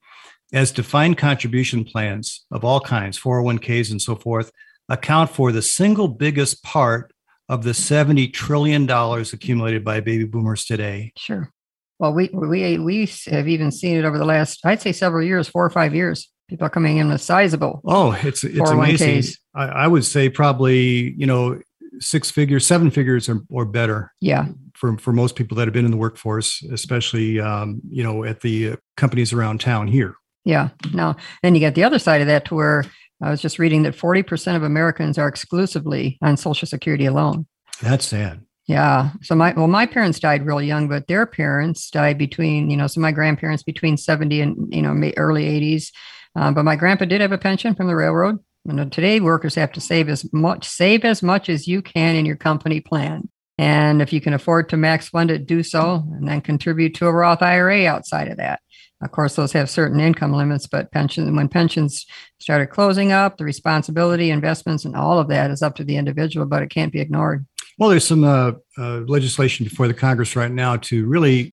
as 0.52 0.70
defined 0.70 1.18
contribution 1.18 1.84
plans 1.84 2.44
of 2.50 2.64
all 2.64 2.80
kinds, 2.80 3.18
401ks 3.18 3.90
and 3.90 4.00
so 4.00 4.14
forth, 4.14 4.50
account 4.88 5.30
for 5.30 5.50
the 5.50 5.62
single 5.62 6.08
biggest 6.08 6.62
part 6.62 7.12
of 7.48 7.64
the 7.64 7.72
$70 7.72 8.32
trillion 8.32 8.88
accumulated 8.90 9.84
by 9.84 10.00
baby 10.00 10.24
boomers 10.24 10.64
today. 10.64 11.12
Sure. 11.16 11.50
Well, 11.98 12.12
we 12.12 12.28
we 12.32 12.76
we 12.78 13.08
have 13.26 13.46
even 13.46 13.70
seen 13.70 13.96
it 13.96 14.04
over 14.04 14.18
the 14.18 14.24
last, 14.24 14.60
I'd 14.64 14.82
say, 14.82 14.92
several 14.92 15.24
years, 15.24 15.46
four 15.46 15.64
or 15.64 15.70
five 15.70 15.94
years. 15.94 16.28
People 16.48 16.66
are 16.66 16.70
coming 16.70 16.98
in 16.98 17.08
with 17.08 17.20
sizable. 17.20 17.80
Oh, 17.84 18.12
it's 18.22 18.42
it's 18.42 18.70
amazing. 18.70 19.22
Oh 19.56 19.60
I, 19.60 19.66
I, 19.66 19.86
would 19.86 20.04
say 20.04 20.28
probably 20.28 21.14
you 21.16 21.26
know 21.26 21.60
six 22.00 22.30
figures, 22.30 22.66
seven 22.66 22.90
figures, 22.90 23.28
or, 23.28 23.42
or 23.48 23.64
better. 23.64 24.12
Yeah. 24.20 24.48
For 24.84 24.98
for 24.98 25.14
most 25.14 25.34
people 25.34 25.56
that 25.56 25.66
have 25.66 25.72
been 25.72 25.86
in 25.86 25.90
the 25.90 25.96
workforce, 25.96 26.62
especially 26.64 27.40
um, 27.40 27.80
you 27.88 28.02
know 28.02 28.22
at 28.22 28.42
the 28.42 28.76
companies 28.98 29.32
around 29.32 29.62
town 29.62 29.88
here. 29.88 30.14
Yeah. 30.44 30.68
Now, 30.92 31.16
then 31.42 31.54
you 31.54 31.60
get 31.60 31.74
the 31.74 31.84
other 31.84 31.98
side 31.98 32.20
of 32.20 32.26
that 32.26 32.44
to 32.46 32.54
where 32.54 32.84
I 33.22 33.30
was 33.30 33.40
just 33.40 33.58
reading 33.58 33.84
that 33.84 33.94
forty 33.94 34.22
percent 34.22 34.58
of 34.58 34.62
Americans 34.62 35.16
are 35.16 35.26
exclusively 35.26 36.18
on 36.20 36.36
Social 36.36 36.68
Security 36.68 37.06
alone. 37.06 37.46
That's 37.80 38.04
sad. 38.04 38.44
Yeah. 38.66 39.12
So 39.22 39.34
my 39.34 39.54
well, 39.54 39.68
my 39.68 39.86
parents 39.86 40.20
died 40.20 40.44
real 40.44 40.60
young, 40.60 40.86
but 40.86 41.06
their 41.06 41.24
parents 41.24 41.88
died 41.88 42.18
between 42.18 42.68
you 42.68 42.76
know, 42.76 42.86
so 42.86 43.00
my 43.00 43.10
grandparents 43.10 43.62
between 43.62 43.96
seventy 43.96 44.42
and 44.42 44.54
you 44.70 44.82
know 44.82 45.12
early 45.16 45.46
eighties. 45.46 45.92
Uh, 46.36 46.52
but 46.52 46.66
my 46.66 46.76
grandpa 46.76 47.06
did 47.06 47.22
have 47.22 47.32
a 47.32 47.38
pension 47.38 47.74
from 47.74 47.86
the 47.86 47.96
railroad. 47.96 48.38
And 48.68 48.92
today, 48.92 49.20
workers 49.20 49.54
have 49.54 49.72
to 49.72 49.80
save 49.80 50.10
as 50.10 50.30
much 50.30 50.68
save 50.68 51.06
as 51.06 51.22
much 51.22 51.48
as 51.48 51.66
you 51.66 51.80
can 51.80 52.16
in 52.16 52.26
your 52.26 52.36
company 52.36 52.82
plan. 52.82 53.30
And 53.58 54.02
if 54.02 54.12
you 54.12 54.20
can 54.20 54.34
afford 54.34 54.68
to 54.68 54.76
max 54.76 55.08
fund 55.08 55.30
it, 55.30 55.46
do 55.46 55.62
so, 55.62 56.04
and 56.12 56.26
then 56.26 56.40
contribute 56.40 56.94
to 56.96 57.06
a 57.06 57.12
Roth 57.12 57.42
IRA 57.42 57.86
outside 57.86 58.28
of 58.28 58.36
that. 58.38 58.60
Of 59.02 59.10
course, 59.12 59.36
those 59.36 59.52
have 59.52 59.68
certain 59.68 60.00
income 60.00 60.32
limits, 60.32 60.66
but 60.66 60.90
pension 60.90 61.36
when 61.36 61.48
pensions 61.48 62.06
started 62.40 62.68
closing 62.68 63.12
up, 63.12 63.36
the 63.36 63.44
responsibility, 63.44 64.30
investments, 64.30 64.84
and 64.84 64.96
all 64.96 65.18
of 65.18 65.28
that 65.28 65.50
is 65.50 65.62
up 65.62 65.74
to 65.76 65.84
the 65.84 65.96
individual, 65.96 66.46
but 66.46 66.62
it 66.62 66.70
can't 66.70 66.92
be 66.92 67.00
ignored. 67.00 67.44
Well, 67.78 67.90
there's 67.90 68.06
some 68.06 68.24
uh, 68.24 68.52
uh, 68.78 69.00
legislation 69.00 69.64
before 69.64 69.88
the 69.88 69.94
Congress 69.94 70.36
right 70.36 70.50
now 70.50 70.76
to 70.76 71.06
really, 71.06 71.52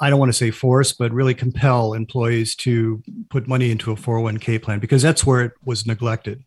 I 0.00 0.10
don't 0.10 0.18
want 0.18 0.30
to 0.30 0.36
say 0.36 0.50
force, 0.50 0.92
but 0.92 1.12
really 1.12 1.34
compel 1.34 1.94
employees 1.94 2.56
to 2.56 3.02
put 3.30 3.46
money 3.46 3.70
into 3.70 3.92
a 3.92 3.96
401k 3.96 4.60
plan 4.60 4.80
because 4.80 5.02
that's 5.02 5.24
where 5.24 5.42
it 5.42 5.52
was 5.64 5.86
neglected. 5.86 6.42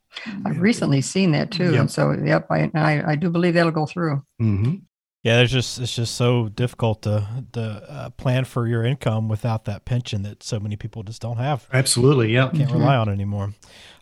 I've 0.45 0.59
recently 0.61 1.01
seen 1.01 1.31
that 1.31 1.51
too, 1.51 1.71
Yep. 1.71 1.79
and 1.81 1.91
so 1.91 2.11
yep, 2.13 2.47
I, 2.49 2.69
I 2.73 3.11
I 3.11 3.15
do 3.15 3.29
believe 3.29 3.53
that'll 3.55 3.71
go 3.71 3.85
through. 3.85 4.21
hmm 4.39 4.75
Yeah, 5.23 5.37
there's 5.37 5.51
just 5.51 5.79
it's 5.79 5.95
just 5.95 6.15
so 6.15 6.49
difficult 6.49 7.01
to 7.03 7.25
to 7.53 7.61
uh, 7.89 8.09
plan 8.11 8.45
for 8.45 8.67
your 8.67 8.83
income 8.85 9.27
without 9.29 9.65
that 9.65 9.85
pension 9.85 10.23
that 10.23 10.43
so 10.43 10.59
many 10.59 10.75
people 10.75 11.03
just 11.03 11.21
don't 11.21 11.37
have. 11.37 11.67
Absolutely. 11.73 12.31
Yeah. 12.33 12.49
Can't 12.49 12.69
Mhm. 12.69 12.73
rely 12.73 12.95
on 12.97 13.09
it 13.09 13.13
anymore. 13.13 13.53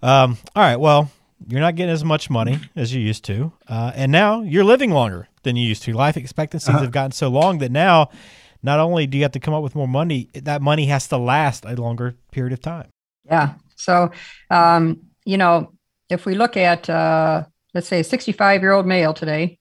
Um, 0.01 0.37
all 0.55 0.63
right, 0.63 0.79
well, 0.79 1.09
you're 1.47 1.61
not 1.61 1.75
getting 1.75 1.93
as 1.93 2.03
much 2.03 2.29
money 2.29 2.59
as 2.75 2.93
you 2.93 3.01
used 3.01 3.23
to, 3.25 3.51
uh, 3.67 3.91
and 3.95 4.11
now 4.11 4.41
you're 4.41 4.63
living 4.65 4.91
longer 4.91 5.27
than 5.43 5.55
you 5.55 5.67
used 5.67 5.83
to. 5.83 5.93
Life 5.93 6.17
expectancies 6.17 6.69
Uh-huh. 6.69 6.83
have 6.83 6.91
gotten 6.91 7.11
so 7.11 7.27
long 7.29 7.57
that 7.59 7.71
now, 7.71 8.09
not 8.61 8.79
only 8.79 9.07
do 9.07 9.17
you 9.17 9.23
have 9.23 9.33
to 9.33 9.39
come 9.41 9.53
up 9.53 9.61
with 9.63 9.75
more 9.75 9.87
money, 9.89 10.29
that 10.33 10.61
money 10.61 10.85
has 10.85 11.07
to 11.09 11.17
last 11.17 11.65
a 11.65 11.75
longer 11.75 12.15
period 12.31 12.53
of 12.53 12.61
time. 12.61 12.87
Yeah. 13.25 13.55
So, 13.75 14.11
um, 14.49 14.99
you 15.25 15.37
know, 15.37 15.71
if 16.13 16.25
we 16.25 16.35
look 16.35 16.55
at, 16.55 16.89
uh, 16.89 17.43
let's 17.73 17.87
say, 17.87 17.99
a 17.99 18.03
65 18.03 18.61
year 18.61 18.71
old 18.71 18.85
male 18.85 19.13
today, 19.13 19.59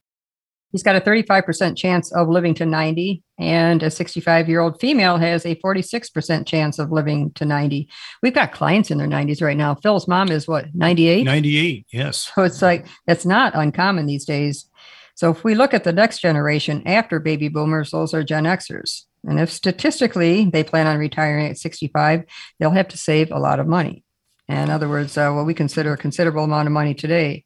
he's 0.71 0.83
got 0.83 0.97
a 0.97 1.01
35% 1.01 1.77
chance 1.77 2.13
of 2.13 2.29
living 2.29 2.55
to 2.55 2.67
90, 2.67 3.23
and 3.39 3.83
a 3.83 3.91
65 3.91 4.49
year 4.49 4.61
old 4.61 4.81
female 4.81 5.17
has 5.19 5.45
a 5.45 5.57
46% 5.57 6.47
chance 6.47 6.79
of 6.79 6.93
living 6.93 7.33
to 7.33 7.45
90. 7.45 7.89
We've 8.23 8.35
got 8.35 8.53
clients 8.53 8.91
in 8.91 8.99
their 8.99 9.09
90s 9.09 9.43
right 9.43 9.57
now. 9.57 9.75
Phil's 9.75 10.07
mom 10.07 10.31
is 10.31 10.47
what, 10.47 10.67
98? 10.75 11.25
98. 11.25 11.87
Yes. 11.93 12.31
So 12.35 12.43
it's 12.43 12.63
like, 12.63 12.87
that's 13.07 13.27
not 13.27 13.55
uncommon 13.55 14.07
these 14.07 14.25
days. 14.25 14.69
So 15.15 15.31
if 15.31 15.45
we 15.45 15.55
look 15.55 15.75
at 15.75 15.85
the 15.85 15.93
next 15.93 16.21
generation 16.21 16.83
after 16.87 17.21
baby 17.21 17.49
boomers, 17.49 17.91
those 17.91 18.15
are 18.15 18.23
Gen 18.23 18.45
Xers. 18.45 19.03
And 19.25 19.39
if 19.39 19.51
statistically 19.51 20.47
they 20.51 20.65
plan 20.65 20.87
on 20.87 20.99
retiring 20.99 21.47
at 21.47 21.59
65, 21.59 22.25
they'll 22.59 22.71
have 22.71 22.89
to 22.89 22.99
save 22.99 23.31
a 23.31 23.39
lot 23.39 23.61
of 23.61 23.67
money. 23.67 24.05
In 24.53 24.71
other 24.71 24.89
words, 24.89 25.17
uh, 25.17 25.33
what 25.33 25.47
we 25.47 25.55
consider 25.55 25.93
a 25.93 25.97
considerable 25.97 26.45
amount 26.45 26.69
of 26.69 26.73
money 26.73 26.95
today. 26.95 27.45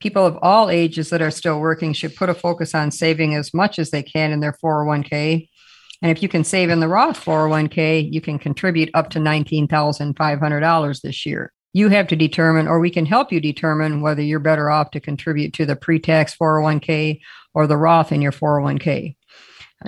People 0.00 0.26
of 0.26 0.38
all 0.42 0.70
ages 0.70 1.10
that 1.10 1.22
are 1.22 1.30
still 1.30 1.60
working 1.60 1.92
should 1.92 2.16
put 2.16 2.28
a 2.28 2.34
focus 2.34 2.74
on 2.74 2.90
saving 2.90 3.34
as 3.34 3.54
much 3.54 3.78
as 3.78 3.90
they 3.90 4.02
can 4.02 4.32
in 4.32 4.40
their 4.40 4.52
401k. 4.52 5.48
And 6.02 6.10
if 6.10 6.22
you 6.22 6.28
can 6.28 6.44
save 6.44 6.70
in 6.70 6.80
the 6.80 6.88
Roth 6.88 7.24
401k, 7.24 8.12
you 8.12 8.20
can 8.20 8.38
contribute 8.38 8.90
up 8.94 9.10
to 9.10 9.18
$19,500 9.18 11.00
this 11.00 11.26
year. 11.26 11.52
You 11.72 11.88
have 11.90 12.08
to 12.08 12.16
determine, 12.16 12.66
or 12.66 12.80
we 12.80 12.90
can 12.90 13.06
help 13.06 13.32
you 13.32 13.40
determine 13.40 14.00
whether 14.00 14.22
you're 14.22 14.38
better 14.38 14.70
off 14.70 14.90
to 14.92 15.00
contribute 15.00 15.52
to 15.54 15.66
the 15.66 15.76
pre 15.76 15.98
tax 15.98 16.36
401k 16.36 17.20
or 17.54 17.66
the 17.66 17.76
Roth 17.76 18.12
in 18.12 18.22
your 18.22 18.32
401k. 18.32 19.16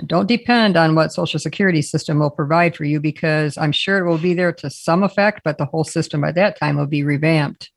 Don't 0.05 0.27
depend 0.27 0.77
on 0.77 0.95
what 0.95 1.11
Social 1.11 1.39
Security 1.39 1.81
system 1.81 2.19
will 2.19 2.29
provide 2.29 2.75
for 2.75 2.85
you 2.85 2.99
because 2.99 3.57
I'm 3.57 3.73
sure 3.73 3.97
it 3.97 4.09
will 4.09 4.17
be 4.17 4.33
there 4.33 4.53
to 4.53 4.69
some 4.69 5.03
effect, 5.03 5.41
but 5.43 5.57
the 5.57 5.65
whole 5.65 5.83
system 5.83 6.21
by 6.21 6.31
that 6.31 6.57
time 6.57 6.77
will 6.77 6.87
be 6.87 7.03
revamped. 7.03 7.71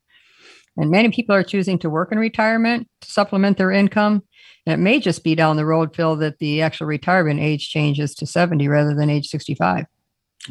And 0.76 0.90
many 0.90 1.10
people 1.10 1.34
are 1.34 1.42
choosing 1.42 1.78
to 1.80 1.90
work 1.90 2.12
in 2.12 2.18
retirement 2.18 2.88
to 3.00 3.10
supplement 3.10 3.58
their 3.58 3.72
income. 3.72 4.22
And 4.66 4.74
it 4.74 4.82
may 4.82 5.00
just 5.00 5.24
be 5.24 5.34
down 5.34 5.56
the 5.56 5.66
road, 5.66 5.94
Phil, 5.94 6.16
that 6.16 6.38
the 6.38 6.62
actual 6.62 6.86
retirement 6.86 7.40
age 7.40 7.68
changes 7.68 8.14
to 8.16 8.26
70 8.26 8.66
rather 8.68 8.94
than 8.94 9.10
age 9.10 9.28
65 9.28 9.86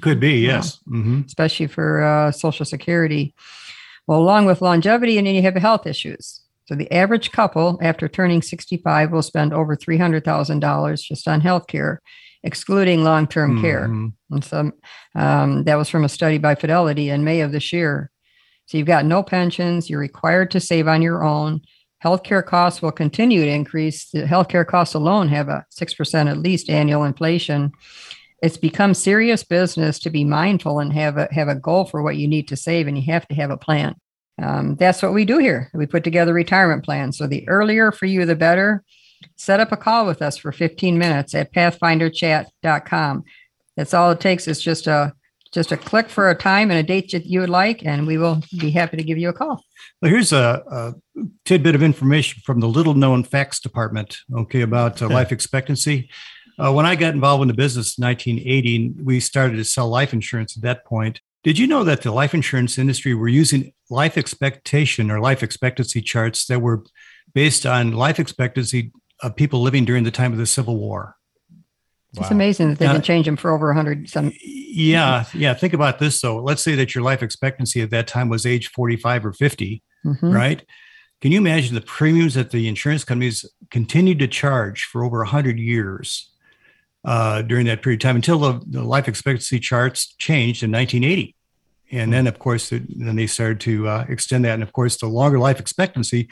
Could 0.01 0.19
be. 0.19 0.39
Yes. 0.39 0.79
hmm 0.85 1.21
especially 1.25 1.67
for 1.67 2.03
uh, 2.03 2.31
Social 2.31 2.65
Security. 2.65 3.33
Well, 4.05 4.19
along 4.19 4.45
with 4.45 4.61
longevity, 4.61 5.17
and 5.17 5.25
then 5.25 5.35
you 5.35 5.41
have 5.43 5.55
health 5.55 5.87
issues. 5.87 6.42
So 6.65 6.75
the 6.75 6.91
average 6.91 7.31
couple 7.31 7.77
after 7.81 8.07
turning 8.07 8.41
65 8.41 9.11
will 9.11 9.21
spend 9.21 9.53
over 9.53 9.75
$300,000 9.75 11.01
just 11.01 11.27
on 11.27 11.41
health 11.41 11.67
care, 11.67 12.01
excluding 12.43 13.03
long 13.03 13.27
term 13.27 13.61
care. 13.61 13.85
And 14.31 14.43
so 14.43 14.71
um, 15.15 15.63
that 15.65 15.75
was 15.75 15.89
from 15.89 16.05
a 16.05 16.09
study 16.09 16.37
by 16.37 16.55
Fidelity 16.55 17.09
in 17.09 17.23
May 17.23 17.41
of 17.41 17.51
this 17.51 17.73
year. 17.73 18.11
So 18.65 18.77
you've 18.77 18.87
got 18.87 19.05
no 19.05 19.23
pensions, 19.23 19.89
you're 19.89 19.99
required 19.99 20.51
to 20.51 20.59
save 20.59 20.87
on 20.87 21.01
your 21.01 21.23
own. 21.23 21.61
Healthcare 22.03 22.45
costs 22.45 22.81
will 22.81 22.91
continue 22.91 23.41
to 23.43 23.51
increase. 23.51 24.09
The 24.09 24.23
healthcare 24.23 24.65
costs 24.65 24.93
alone 24.93 25.29
have 25.29 25.49
a 25.49 25.65
6% 25.73 26.29
at 26.29 26.37
least 26.37 26.69
annual 26.69 27.03
inflation. 27.03 27.71
It's 28.41 28.57
become 28.57 28.93
serious 28.93 29.43
business 29.43 29.99
to 29.99 30.09
be 30.09 30.25
mindful 30.25 30.79
and 30.79 30.91
have 30.91 31.17
a, 31.17 31.29
have 31.31 31.47
a 31.47 31.55
goal 31.55 31.85
for 31.85 32.01
what 32.03 32.17
you 32.17 32.27
need 32.27 32.49
to 32.49 32.57
save, 32.57 32.87
and 32.87 32.97
you 32.97 33.05
have 33.11 33.25
to 33.29 33.35
have 33.35 33.51
a 33.51 33.57
plan. 33.57 33.95
Um, 34.41 34.75
that's 34.75 35.01
what 35.01 35.13
we 35.13 35.25
do 35.25 35.37
here. 35.37 35.69
We 35.73 35.85
put 35.85 36.03
together 36.03 36.33
retirement 36.33 36.83
plans. 36.83 37.17
So 37.17 37.27
the 37.27 37.47
earlier 37.47 37.91
for 37.91 38.05
you, 38.05 38.25
the 38.25 38.35
better. 38.35 38.83
Set 39.37 39.59
up 39.59 39.71
a 39.71 39.77
call 39.77 40.05
with 40.05 40.21
us 40.21 40.37
for 40.37 40.51
15 40.51 40.97
minutes 40.97 41.33
at 41.33 41.53
pathfinderchat.com. 41.53 43.23
That's 43.77 43.93
all 43.93 44.11
it 44.11 44.19
takes 44.19 44.47
is 44.47 44.61
just 44.61 44.87
a 44.87 45.13
just 45.53 45.71
a 45.71 45.77
click 45.77 46.09
for 46.09 46.29
a 46.29 46.35
time 46.35 46.71
and 46.71 46.79
a 46.79 46.83
date 46.83 47.11
that 47.11 47.27
you 47.27 47.39
would 47.39 47.49
like, 47.49 47.85
and 47.85 48.07
we 48.07 48.17
will 48.17 48.41
be 48.59 48.71
happy 48.71 48.97
to 48.97 49.03
give 49.03 49.19
you 49.19 49.29
a 49.29 49.33
call. 49.33 49.63
Well, 50.01 50.09
here's 50.11 50.33
a, 50.33 50.63
a 51.15 51.21
tidbit 51.45 51.75
of 51.75 51.83
information 51.83 52.41
from 52.43 52.59
the 52.59 52.67
little 52.67 52.95
known 52.95 53.23
facts 53.23 53.59
department, 53.59 54.17
okay, 54.35 54.61
about 54.61 55.01
uh, 55.01 55.09
life 55.09 55.31
expectancy. 55.31 56.09
Uh, 56.57 56.73
when 56.73 56.85
I 56.85 56.95
got 56.95 57.13
involved 57.13 57.43
in 57.43 57.47
the 57.47 57.53
business 57.53 57.97
in 57.97 58.03
1980, 58.03 59.03
we 59.03 59.19
started 59.19 59.57
to 59.57 59.63
sell 59.63 59.87
life 59.87 60.11
insurance 60.11 60.57
at 60.57 60.63
that 60.63 60.85
point. 60.85 61.21
Did 61.43 61.59
you 61.59 61.67
know 61.67 61.83
that 61.83 62.01
the 62.01 62.11
life 62.11 62.33
insurance 62.33 62.77
industry 62.77 63.13
were 63.13 63.27
using 63.27 63.73
life 63.93 64.17
expectation 64.17 65.09
or 65.11 65.19
life 65.19 65.41
expectancy 65.43 66.01
charts 66.01 66.45
that 66.47 66.59
were 66.61 66.83
based 67.33 67.65
on 67.65 67.91
life 67.93 68.19
expectancy 68.19 68.91
of 69.21 69.35
people 69.35 69.61
living 69.61 69.85
during 69.85 70.03
the 70.03 70.11
time 70.11 70.31
of 70.31 70.37
the 70.37 70.45
Civil 70.45 70.77
War? 70.77 71.15
It's 72.15 72.29
amazing 72.29 72.69
that 72.69 72.79
they 72.79 72.85
Yeah. 72.85 72.93
can 72.93 73.01
change 73.01 73.25
them 73.25 73.37
for 73.37 73.49
over 73.51 73.67
100 73.69 74.07
some. 74.09 74.31
Yeah, 74.43 75.25
yeah. 75.33 75.53
Think 75.55 75.73
about 75.73 75.97
this 75.99 76.21
though. 76.21 76.37
Let's 76.43 76.61
say 76.63 76.75
that 76.75 76.93
your 76.93 77.03
life 77.03 77.23
expectancy 77.23 77.81
at 77.81 77.89
that 77.89 78.05
time 78.07 78.29
was 78.29 78.45
age 78.45 78.67
45 78.69 79.25
or 79.25 79.33
50. 79.33 79.81
Mhm. 80.05 80.33
right? 80.35 80.61
Can 81.21 81.31
you 81.31 81.37
imagine 81.37 81.73
the 81.75 81.79
premiums 81.81 82.33
that 82.33 82.51
the 82.51 82.67
insurance 82.67 83.05
companies 83.05 83.45
continued 83.71 84.19
to 84.19 84.27
charge 84.27 84.83
for 84.83 85.05
over 85.05 85.19
100 85.23 85.57
years 85.57 86.29
uh, 87.05 87.41
during 87.41 87.65
that 87.67 87.81
period 87.81 88.01
of 88.01 88.03
time 88.07 88.17
until 88.17 88.37
the, 88.39 88.61
the 88.67 88.83
life 88.83 89.07
expectancy 89.07 89.59
charts 89.59 90.13
changed 90.17 90.61
in 90.61 90.71
1980? 90.71 91.35
And 91.93 92.11
then, 92.11 92.27
of 92.27 92.39
course, 92.39 92.71
it, 92.71 92.83
then 92.99 93.15
they 93.15 93.27
started 93.27 93.59
to 93.61 93.87
uh, 93.87 94.05
extend 94.09 94.45
that. 94.45 94.55
And 94.55 94.63
of 94.63 94.73
course, 94.73 94.97
the 94.97 95.07
longer 95.07 95.39
life 95.39 95.59
expectancy, 95.59 96.29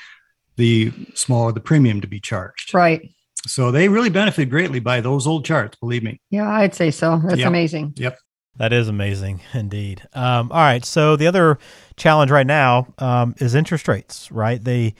the 0.58 0.92
smaller 1.14 1.52
the 1.52 1.60
premium 1.62 2.02
to 2.02 2.08
be 2.08 2.20
charged. 2.20 2.74
Right. 2.74 3.10
So 3.48 3.72
they 3.72 3.88
really 3.88 4.10
benefited 4.10 4.50
greatly 4.50 4.80
by 4.80 5.02
those 5.02 5.26
old 5.28 5.46
charts, 5.46 5.78
believe 5.78 6.04
me. 6.04 6.20
Yeah, 6.30 6.50
I'd 6.50 6.76
say 6.76 6.92
so. 6.92 7.20
That's 7.24 7.40
Yep. 7.40 7.48
amazing. 7.48 7.94
Yep. 7.96 8.18
That 8.58 8.74
is 8.74 8.88
amazing 8.90 9.42
indeed. 9.54 10.04
Um, 10.14 10.52
all 10.52 10.60
right, 10.60 10.84
so 10.84 11.16
the 11.16 11.26
other 11.26 11.58
challenge 11.96 12.30
right 12.32 12.46
now 12.46 12.94
um, 12.98 13.34
is 13.38 13.56
interest 13.56 13.88
rates. 13.88 14.30
Right, 14.32 14.62
they 14.64 14.94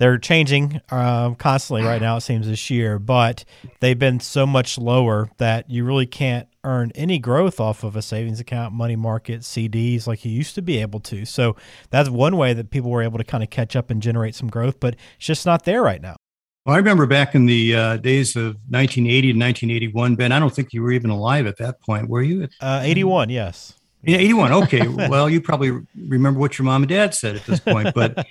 they're 0.00 0.16
changing 0.16 0.80
um, 0.90 1.34
constantly 1.34 1.86
right 1.86 2.00
now. 2.00 2.16
It 2.16 2.22
seems 2.22 2.48
this 2.48 2.70
year, 2.70 2.98
but 2.98 3.44
they've 3.80 3.98
been 3.98 4.18
so 4.18 4.46
much 4.46 4.78
lower 4.78 5.28
that 5.36 5.68
you 5.68 5.84
really 5.84 6.06
can't 6.06 6.48
earn 6.64 6.90
any 6.94 7.18
growth 7.18 7.60
off 7.60 7.84
of 7.84 7.96
a 7.96 8.00
savings 8.00 8.40
account, 8.40 8.72
money 8.72 8.96
market, 8.96 9.42
CDs 9.42 10.06
like 10.06 10.24
you 10.24 10.32
used 10.32 10.54
to 10.54 10.62
be 10.62 10.78
able 10.78 11.00
to. 11.00 11.26
So 11.26 11.54
that's 11.90 12.08
one 12.08 12.38
way 12.38 12.54
that 12.54 12.70
people 12.70 12.90
were 12.90 13.02
able 13.02 13.18
to 13.18 13.24
kind 13.24 13.44
of 13.44 13.50
catch 13.50 13.76
up 13.76 13.90
and 13.90 14.00
generate 14.00 14.34
some 14.34 14.48
growth, 14.48 14.80
but 14.80 14.96
it's 15.18 15.26
just 15.26 15.44
not 15.44 15.66
there 15.66 15.82
right 15.82 16.00
now. 16.00 16.16
Well, 16.64 16.76
I 16.76 16.78
remember 16.78 17.04
back 17.04 17.34
in 17.34 17.44
the 17.44 17.76
uh, 17.76 17.96
days 17.98 18.36
of 18.36 18.56
1980 18.70 19.30
and 19.32 19.40
1981, 19.40 20.16
Ben, 20.16 20.32
I 20.32 20.38
don't 20.38 20.54
think 20.54 20.72
you 20.72 20.82
were 20.82 20.92
even 20.92 21.10
alive 21.10 21.46
at 21.46 21.58
that 21.58 21.78
point, 21.82 22.08
were 22.08 22.22
you? 22.22 22.48
Uh, 22.62 22.80
Eighty-one, 22.82 23.28
yes. 23.28 23.74
Yeah, 24.02 24.16
81. 24.16 24.52
Okay. 24.64 24.88
well, 24.88 25.28
you 25.28 25.42
probably 25.42 25.78
remember 25.94 26.40
what 26.40 26.58
your 26.58 26.64
mom 26.64 26.82
and 26.82 26.88
dad 26.88 27.14
said 27.14 27.36
at 27.36 27.44
this 27.44 27.60
point. 27.60 27.94
But 27.94 28.26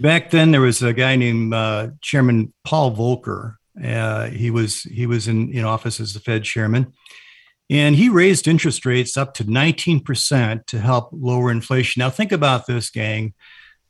back 0.00 0.30
then, 0.30 0.50
there 0.50 0.60
was 0.60 0.82
a 0.82 0.92
guy 0.92 1.16
named 1.16 1.52
uh, 1.54 1.88
Chairman 2.00 2.52
Paul 2.64 2.94
Volcker. 2.94 3.56
Uh, 3.82 4.28
he 4.28 4.50
was 4.50 4.82
he 4.82 5.06
was 5.06 5.28
in, 5.28 5.52
in 5.52 5.64
office 5.64 6.00
as 6.00 6.14
the 6.14 6.20
Fed 6.20 6.44
chairman. 6.44 6.92
And 7.68 7.96
he 7.96 8.08
raised 8.08 8.46
interest 8.46 8.86
rates 8.86 9.16
up 9.16 9.34
to 9.34 9.44
19% 9.44 10.66
to 10.66 10.78
help 10.78 11.08
lower 11.12 11.50
inflation. 11.50 11.98
Now, 11.98 12.10
think 12.10 12.30
about 12.30 12.66
this, 12.68 12.90
gang. 12.90 13.34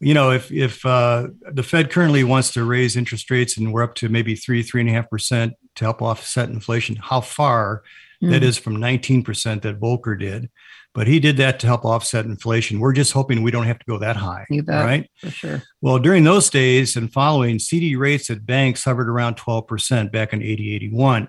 You 0.01 0.15
know, 0.15 0.31
if 0.31 0.51
if 0.51 0.85
uh, 0.87 1.29
the 1.51 1.63
Fed 1.63 1.91
currently 1.91 2.25
wants 2.25 2.53
to 2.55 2.65
raise 2.65 2.97
interest 2.97 3.31
rates 3.31 3.57
and 3.57 3.73
we're 3.73 3.83
up 3.83 3.95
to 3.97 4.09
maybe 4.09 4.35
three, 4.35 4.63
three 4.63 4.81
and 4.81 4.91
a 4.91 4.95
half 4.95 5.11
percent 5.11 5.55
to 5.77 5.85
help 5.85 6.01
offset 6.01 6.49
inflation, 6.49 6.97
how 6.97 7.21
far 7.21 7.83
that 8.23 8.41
Mm. 8.41 8.47
is 8.47 8.57
from 8.57 8.79
19% 8.79 9.61
that 9.61 9.79
Volcker 9.79 10.19
did. 10.19 10.49
But 10.97 11.07
he 11.07 11.21
did 11.21 11.37
that 11.37 11.61
to 11.61 11.69
help 11.69 11.85
offset 11.85 12.25
inflation. 12.25 12.81
We're 12.81 12.93
just 12.93 13.13
hoping 13.13 13.43
we 13.43 13.53
don't 13.53 13.67
have 13.67 13.79
to 13.79 13.87
go 13.87 13.99
that 13.99 14.17
high. 14.17 14.47
You 14.51 14.65
bet. 14.65 14.85
Right. 14.85 15.11
for 15.21 15.31
sure. 15.31 15.63
Well, 15.81 16.01
during 16.01 16.25
those 16.25 16.51
days 16.51 16.97
and 16.97 17.13
following, 17.13 17.61
CD 17.61 17.95
rates 17.95 18.31
at 18.31 18.45
banks 18.47 18.83
hovered 18.83 19.09
around 19.09 19.37
12% 19.37 20.11
back 20.11 20.33
in 20.33 20.43
80, 20.43 20.75
81. 20.75 21.29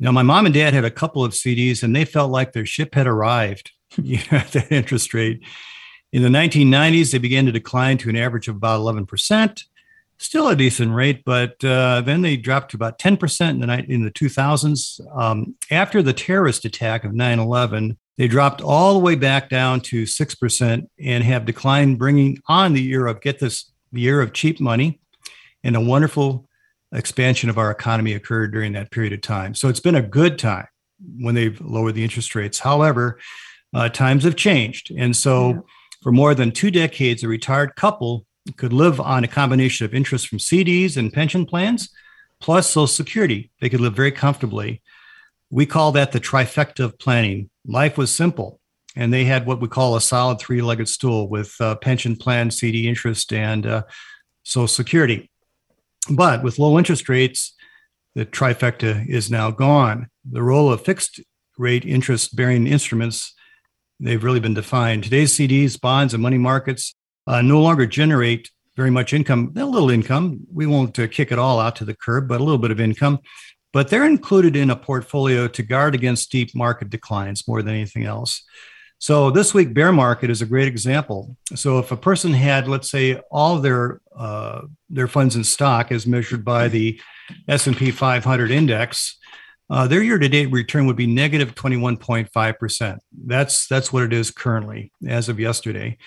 Now, 0.00 0.10
my 0.10 0.22
mom 0.22 0.46
and 0.46 0.54
dad 0.54 0.74
had 0.74 0.84
a 0.84 0.90
couple 0.90 1.22
of 1.22 1.32
CDs 1.32 1.82
and 1.82 1.94
they 1.94 2.04
felt 2.04 2.32
like 2.32 2.52
their 2.52 2.66
ship 2.66 2.94
had 2.96 3.06
arrived. 3.06 3.70
at 4.30 4.52
that 4.52 4.72
interest 4.72 5.14
rate. 5.14 5.42
In 6.12 6.22
the 6.22 6.28
1990s, 6.28 7.12
they 7.12 7.18
began 7.18 7.46
to 7.46 7.52
decline 7.52 7.98
to 7.98 8.08
an 8.08 8.16
average 8.16 8.48
of 8.48 8.56
about 8.56 8.80
11%. 8.80 9.62
Still 10.18 10.48
a 10.48 10.56
decent 10.56 10.92
rate, 10.92 11.22
but 11.24 11.62
uh, 11.64 12.00
then 12.00 12.22
they 12.22 12.36
dropped 12.36 12.70
to 12.70 12.76
about 12.76 12.98
10% 12.98 13.50
in 13.50 13.60
the, 13.60 13.92
in 13.92 14.04
the 14.04 14.10
2000s. 14.10 15.00
Um, 15.16 15.56
after 15.70 16.02
the 16.02 16.12
terrorist 16.12 16.64
attack 16.64 17.04
of 17.04 17.12
9 17.12 17.38
11, 17.38 17.98
they 18.16 18.28
dropped 18.28 18.60
all 18.60 18.94
the 18.94 19.00
way 19.00 19.16
back 19.16 19.48
down 19.48 19.80
to 19.80 20.04
6% 20.04 20.88
and 21.00 21.24
have 21.24 21.44
declined, 21.44 21.98
bringing 21.98 22.38
on 22.46 22.72
the 22.72 22.82
year 22.82 23.06
of, 23.06 23.20
get 23.20 23.40
this, 23.40 23.72
the 23.92 24.00
year 24.00 24.20
of 24.20 24.32
cheap 24.32 24.60
money 24.60 25.00
and 25.64 25.74
a 25.74 25.80
wonderful 25.80 26.48
expansion 26.92 27.50
of 27.50 27.58
our 27.58 27.70
economy 27.70 28.12
occurred 28.12 28.52
during 28.52 28.72
that 28.74 28.90
period 28.90 29.12
of 29.12 29.20
time. 29.20 29.54
So 29.54 29.68
it's 29.68 29.80
been 29.80 29.96
a 29.96 30.02
good 30.02 30.38
time 30.38 30.68
when 31.18 31.34
they've 31.34 31.60
lowered 31.60 31.96
the 31.96 32.04
interest 32.04 32.34
rates. 32.34 32.60
However, 32.60 33.18
uh, 33.72 33.88
times 33.88 34.24
have 34.24 34.36
changed. 34.36 34.92
And 34.96 35.16
so 35.16 35.50
yeah. 35.50 35.60
for 36.02 36.12
more 36.12 36.34
than 36.34 36.52
two 36.52 36.70
decades, 36.70 37.24
a 37.24 37.28
retired 37.28 37.74
couple 37.74 38.26
could 38.56 38.72
live 38.72 39.00
on 39.00 39.24
a 39.24 39.28
combination 39.28 39.84
of 39.84 39.94
interest 39.94 40.28
from 40.28 40.38
CDs 40.38 40.96
and 40.96 41.12
pension 41.12 41.46
plans 41.46 41.88
plus 42.40 42.68
Social 42.68 42.86
Security. 42.86 43.50
They 43.60 43.68
could 43.68 43.80
live 43.80 43.94
very 43.94 44.12
comfortably. 44.12 44.82
We 45.50 45.66
call 45.66 45.92
that 45.92 46.12
the 46.12 46.20
trifecta 46.20 46.84
of 46.84 46.98
planning. 46.98 47.50
Life 47.66 47.96
was 47.96 48.10
simple, 48.10 48.60
and 48.96 49.12
they 49.12 49.24
had 49.24 49.46
what 49.46 49.60
we 49.60 49.68
call 49.68 49.96
a 49.96 50.00
solid 50.00 50.38
three 50.38 50.62
legged 50.62 50.88
stool 50.88 51.28
with 51.28 51.54
uh, 51.60 51.76
pension 51.76 52.16
plan, 52.16 52.50
CD 52.50 52.88
interest, 52.88 53.32
and 53.32 53.66
uh, 53.66 53.82
Social 54.42 54.68
Security. 54.68 55.30
But 56.10 56.42
with 56.42 56.58
low 56.58 56.78
interest 56.78 57.08
rates, 57.08 57.54
the 58.14 58.26
trifecta 58.26 59.06
is 59.08 59.30
now 59.30 59.50
gone. 59.50 60.08
The 60.30 60.42
role 60.42 60.72
of 60.72 60.84
fixed 60.84 61.20
rate 61.58 61.84
interest 61.84 62.36
bearing 62.36 62.66
instruments, 62.66 63.34
they've 63.98 64.22
really 64.22 64.40
been 64.40 64.54
defined. 64.54 65.04
Today's 65.04 65.32
CDs, 65.32 65.80
bonds, 65.80 66.14
and 66.14 66.22
money 66.22 66.38
markets 66.38 66.94
uh, 67.26 67.42
no 67.42 67.60
longer 67.60 67.86
generate 67.86 68.50
very 68.76 68.90
much 68.90 69.12
income, 69.12 69.52
a 69.56 69.64
little 69.64 69.90
income. 69.90 70.40
We 70.52 70.66
won't 70.66 70.98
uh, 70.98 71.06
kick 71.06 71.30
it 71.30 71.38
all 71.38 71.60
out 71.60 71.76
to 71.76 71.84
the 71.84 71.94
curb, 71.94 72.28
but 72.28 72.40
a 72.40 72.44
little 72.44 72.58
bit 72.58 72.70
of 72.70 72.80
income. 72.80 73.20
But 73.74 73.88
they're 73.88 74.06
included 74.06 74.54
in 74.54 74.70
a 74.70 74.76
portfolio 74.76 75.48
to 75.48 75.62
guard 75.64 75.96
against 75.96 76.30
deep 76.30 76.54
market 76.54 76.90
declines 76.90 77.46
more 77.48 77.60
than 77.60 77.74
anything 77.74 78.04
else. 78.04 78.44
So 78.98 79.32
this 79.32 79.52
week, 79.52 79.74
bear 79.74 79.90
market 79.90 80.30
is 80.30 80.40
a 80.40 80.46
great 80.46 80.68
example. 80.68 81.36
So 81.56 81.80
if 81.80 81.90
a 81.90 81.96
person 81.96 82.32
had, 82.32 82.68
let's 82.68 82.88
say, 82.88 83.20
all 83.32 83.58
their 83.58 84.00
uh, 84.16 84.62
their 84.88 85.08
funds 85.08 85.34
in 85.34 85.42
stock 85.42 85.90
as 85.90 86.06
measured 86.06 86.44
by 86.44 86.68
the 86.68 87.00
S&P 87.48 87.90
500 87.90 88.50
index, 88.52 89.18
uh, 89.68 89.88
their 89.88 90.04
year-to-date 90.04 90.52
return 90.52 90.86
would 90.86 90.94
be 90.94 91.08
negative 91.08 91.56
21.5 91.56 92.58
percent. 92.58 93.00
That's 93.26 93.66
that's 93.66 93.92
what 93.92 94.04
it 94.04 94.12
is 94.12 94.30
currently 94.30 94.92
as 95.04 95.28
of 95.28 95.40
yesterday. 95.40 95.98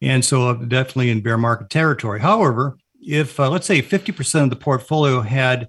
And 0.00 0.24
so 0.24 0.54
definitely 0.54 1.10
in 1.10 1.20
bear 1.20 1.36
market 1.36 1.68
territory. 1.68 2.20
However, 2.20 2.78
if 3.02 3.38
uh, 3.38 3.50
let's 3.50 3.66
say 3.66 3.82
50% 3.82 4.44
of 4.44 4.50
the 4.50 4.56
portfolio 4.56 5.20
had 5.20 5.68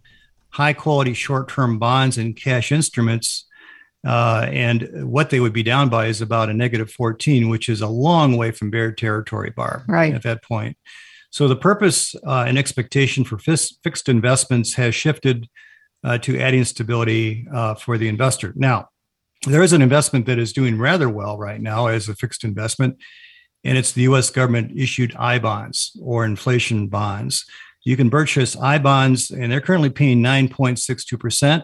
high 0.52 0.74
quality 0.74 1.14
short 1.14 1.50
term 1.50 1.80
bonds 1.80 2.18
and 2.18 2.36
cash 2.36 2.72
instruments, 2.72 3.46
uh, 4.06 4.48
and 4.50 4.90
what 5.10 5.30
they 5.30 5.40
would 5.40 5.54
be 5.54 5.64
down 5.64 5.90
by 5.90 6.08
is 6.08 6.22
about 6.22 6.50
a 6.50 6.54
negative 6.54 6.92
14, 6.92 7.50
which 7.50 7.70
is 7.70 7.82
a 7.82 7.88
long 7.88 8.38
way 8.38 8.52
from 8.52 8.72
bear 8.72 8.92
territory 8.92 9.52
bar 9.52 9.84
right. 9.88 10.14
at 10.14 10.24
that 10.24 10.44
point. 10.44 10.78
So 11.30 11.48
the 11.48 11.56
purpose 11.56 12.16
uh, 12.28 12.46
and 12.48 12.58
expectation 12.58 13.24
for 13.24 13.38
fis- 13.38 13.78
fixed 13.84 14.10
investments 14.10 14.74
has 14.74 14.94
shifted 14.96 15.48
uh, 16.04 16.18
to 16.20 16.40
adding 16.40 16.66
stability 16.66 17.48
uh, 17.54 17.76
for 17.76 17.98
the 17.98 18.08
investor. 18.08 18.54
Now, 18.56 18.90
there 19.48 19.64
is 19.64 19.74
an 19.74 19.82
investment 19.82 20.26
that 20.26 20.40
is 20.40 20.54
doing 20.54 20.78
rather 20.78 21.10
well 21.10 21.38
right 21.38 21.62
now 21.62 21.88
as 21.88 22.10
a 22.10 22.16
fixed 22.16 22.44
investment, 22.44 22.98
and 23.64 23.78
it's 23.78 23.92
the 23.92 24.04
US 24.04 24.30
government 24.30 24.78
issued 24.78 25.16
I 25.16 25.40
bonds 25.40 25.98
or 26.02 26.26
inflation 26.26 26.88
bonds. 26.88 27.46
You 27.84 27.98
can 27.98 28.10
purchase 28.10 28.56
I 28.56 28.78
bonds, 28.78 29.32
and 29.32 29.52
they're 29.52 29.62
currently 29.62 29.90
paying 29.90 30.22
9.62%, 30.22 31.64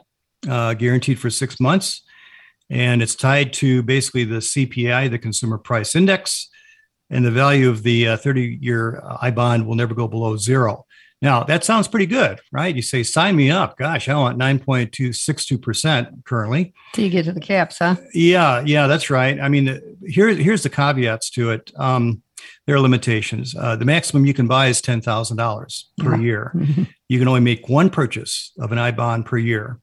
uh, 0.50 0.74
guaranteed 0.74 1.20
for 1.20 1.30
six 1.30 1.60
months. 1.60 2.04
And 2.70 3.02
it's 3.02 3.16
tied 3.16 3.54
to 3.54 3.82
basically 3.84 4.26
the 4.26 4.38
CPI, 4.38 5.10
the 5.10 5.20
Consumer 5.20 5.58
Price 5.58 5.96
Index, 5.96 6.50
and 7.10 7.24
the 7.24 7.32
value 7.32 7.70
of 7.70 7.84
the 7.84 8.18
30 8.18 8.56
uh, 8.56 8.58
year 8.60 9.04
I 9.22 9.32
bond 9.32 9.66
will 9.66 9.76
never 9.76 9.94
go 9.94 10.08
below 10.08 10.36
zero. 10.38 10.86
Now, 11.22 11.44
that 11.44 11.64
sounds 11.64 11.88
pretty 11.88 12.06
good, 12.06 12.40
right? 12.52 12.76
You 12.76 12.84
say, 12.84 13.02
sign 13.02 13.36
me 13.36 13.50
up. 13.50 13.76
Gosh, 13.78 14.08
I 14.08 14.16
want 14.16 14.38
9.262% 14.38 16.26
currently. 16.26 16.74
Till 16.94 17.06
you 17.06 17.10
get 17.10 17.26
to 17.26 17.32
the 17.32 17.40
caps, 17.40 17.80
huh? 17.80 17.96
Yeah, 18.14 18.62
yeah, 18.64 18.86
that's 18.86 19.10
right. 19.10 19.40
I 19.40 19.50
mean, 19.50 19.98
here, 20.06 20.28
here's 20.30 20.62
the 20.62 20.70
caveats 20.70 21.32
to 21.32 21.52
it. 21.52 21.72
Um, 21.76 22.22
there 22.66 22.76
are 22.76 22.80
limitations. 22.80 23.56
Uh, 23.56 23.76
the 23.76 23.86
maximum 23.86 24.26
you 24.26 24.34
can 24.34 24.48
buy 24.48 24.68
is 24.68 24.82
$10,000 24.82 25.84
per 26.00 26.16
yeah. 26.16 26.22
year. 26.22 26.54
you 27.10 27.20
can 27.20 27.28
only 27.28 27.42
make 27.42 27.70
one 27.70 27.90
purchase 27.90 28.52
of 28.60 28.72
an 28.72 28.78
I 28.78 28.92
bond 28.92 29.26
per 29.26 29.38
year. 29.38 29.80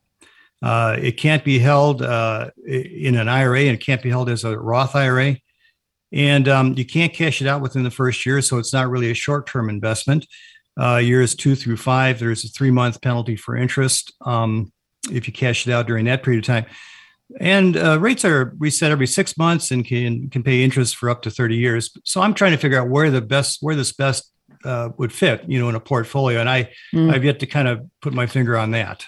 Uh, 0.63 0.97
it 0.99 1.13
can't 1.13 1.45
be 1.45 1.59
held 1.59 2.03
uh, 2.03 2.51
in 2.67 3.17
an 3.17 3.29
IRA 3.29 3.61
and 3.61 3.75
it 3.75 3.85
can't 3.85 4.03
be 4.03 4.11
held 4.11 4.31
as 4.31 4.45
a 4.45 4.59
Roth 4.59 4.97
IRA. 4.97 5.37
And 6.13 6.49
um, 6.49 6.75
you 6.75 6.87
can't 6.87 7.13
cash 7.13 7.43
it 7.43 7.49
out 7.49 7.61
within 7.61 7.83
the 7.83 7.91
first 7.91 8.25
year. 8.25 8.41
So 8.41 8.59
it's 8.59 8.73
not 8.73 8.89
really 8.89 9.11
a 9.11 9.15
short 9.15 9.47
term 9.47 9.69
investment 9.69 10.27
uh, 10.81 10.97
years 10.97 11.35
two 11.35 11.55
through 11.55 11.77
five, 11.77 12.19
there's 12.19 12.45
a 12.45 12.49
three 12.49 12.71
month 12.71 13.01
penalty 13.01 13.37
for 13.37 13.57
interest 13.57 14.13
um, 14.25 14.73
if 15.11 15.27
you 15.27 15.33
cash 15.33 15.67
it 15.67 15.73
out 15.73 15.87
during 15.87 16.07
that 16.07 16.23
period 16.23 16.43
of 16.43 16.47
time. 16.47 16.67
And 17.41 17.77
uh, 17.77 17.99
rates 18.01 18.25
are 18.25 18.55
reset 18.59 18.91
every 18.93 19.07
six 19.07 19.37
months 19.37 19.71
and 19.71 19.85
can 19.85 20.29
can 20.31 20.43
pay 20.43 20.63
interest 20.63 20.97
for 20.97 21.09
up 21.11 21.23
to 21.23 21.31
30 21.31 21.57
years. 21.57 21.91
So 22.05 22.21
I'm 22.21 22.35
trying 22.35 22.53
to 22.53 22.59
figure 22.59 22.81
out 22.81 22.89
where 22.89 23.11
the 23.11 23.23
best 23.23 23.59
where 23.61 23.75
this 23.75 23.93
best 23.93 24.31
uh, 24.65 24.91
would 24.99 25.13
fit, 25.13 25.43
you 25.49 25.59
know, 25.59 25.69
in 25.69 25.75
a 25.75 25.81
portfolio. 25.81 26.41
And 26.41 26.49
I 26.49 26.71
mm. 26.95 27.13
I've 27.13 27.25
yet 27.25 27.41
to 27.41 27.47
kind 27.47 27.69
of 27.69 27.81
put 28.03 28.13
my 28.13 28.27
finger 28.27 28.57
on 28.57 28.73
that. 28.73 29.05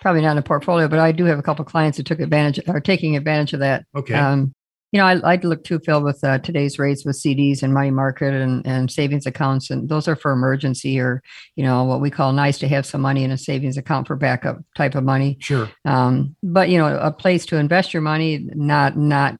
Probably 0.00 0.22
not 0.22 0.32
in 0.32 0.38
a 0.38 0.42
portfolio, 0.42 0.88
but 0.88 0.98
I 1.00 1.12
do 1.12 1.24
have 1.24 1.38
a 1.38 1.42
couple 1.42 1.64
of 1.64 1.70
clients 1.70 1.98
that 1.98 2.06
took 2.06 2.20
advantage 2.20 2.60
are 2.68 2.80
taking 2.80 3.16
advantage 3.16 3.52
of 3.52 3.60
that. 3.60 3.84
Okay. 3.94 4.14
Um, 4.14 4.54
you 4.92 5.00
know, 5.00 5.06
I, 5.06 5.32
I'd 5.32 5.44
look 5.44 5.64
too, 5.64 5.80
Phil, 5.80 6.02
with 6.02 6.22
uh, 6.22 6.38
today's 6.38 6.78
rates 6.78 7.04
with 7.04 7.16
CDs 7.16 7.62
and 7.62 7.74
money 7.74 7.90
market 7.90 8.32
and, 8.32 8.64
and 8.66 8.90
savings 8.90 9.26
accounts. 9.26 9.68
And 9.70 9.88
those 9.88 10.06
are 10.06 10.16
for 10.16 10.32
emergency 10.32 11.00
or, 11.00 11.22
you 11.56 11.64
know, 11.64 11.84
what 11.84 12.00
we 12.00 12.10
call 12.10 12.32
nice 12.32 12.58
to 12.58 12.68
have 12.68 12.86
some 12.86 13.00
money 13.00 13.24
in 13.24 13.30
a 13.30 13.38
savings 13.38 13.76
account 13.76 14.06
for 14.06 14.16
backup 14.16 14.58
type 14.76 14.94
of 14.94 15.02
money. 15.02 15.38
Sure. 15.40 15.68
Um, 15.84 16.36
but, 16.42 16.68
you 16.68 16.78
know, 16.78 16.96
a 16.98 17.10
place 17.10 17.44
to 17.46 17.56
invest 17.56 17.92
your 17.92 18.02
money, 18.02 18.48
not, 18.54 18.96
not, 18.96 19.38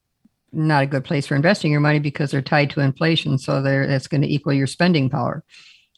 not 0.53 0.83
a 0.83 0.87
good 0.87 1.05
place 1.05 1.27
for 1.27 1.37
investing 1.37 1.71
your 1.71 1.81
money 1.81 2.01
because 2.01 2.31
they're 2.31 2.43
tied 2.43 2.71
to 2.71 2.81
inflation. 2.81 3.39
So 3.39 3.63
they're, 3.63 3.87
that's 3.87 4.09
going 4.09 4.23
to 4.23 4.33
equal 4.33 4.53
your 4.53 4.67
spending 4.67 5.09
power. 5.09 5.45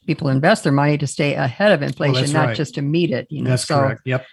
People 0.05 0.29
invest 0.29 0.63
their 0.63 0.73
money 0.73 0.97
to 0.97 1.07
stay 1.07 1.33
ahead 1.33 1.71
of 1.71 1.81
inflation, 1.81 2.31
not 2.33 2.47
right. 2.47 2.57
just 2.57 2.75
to 2.75 2.81
meet 2.81 3.11
it. 3.11 3.27
You 3.29 3.43
know, 3.43 3.51
that's 3.51 3.67
so, 3.67 3.79
correct. 3.79 4.01
Yep. 4.05 4.25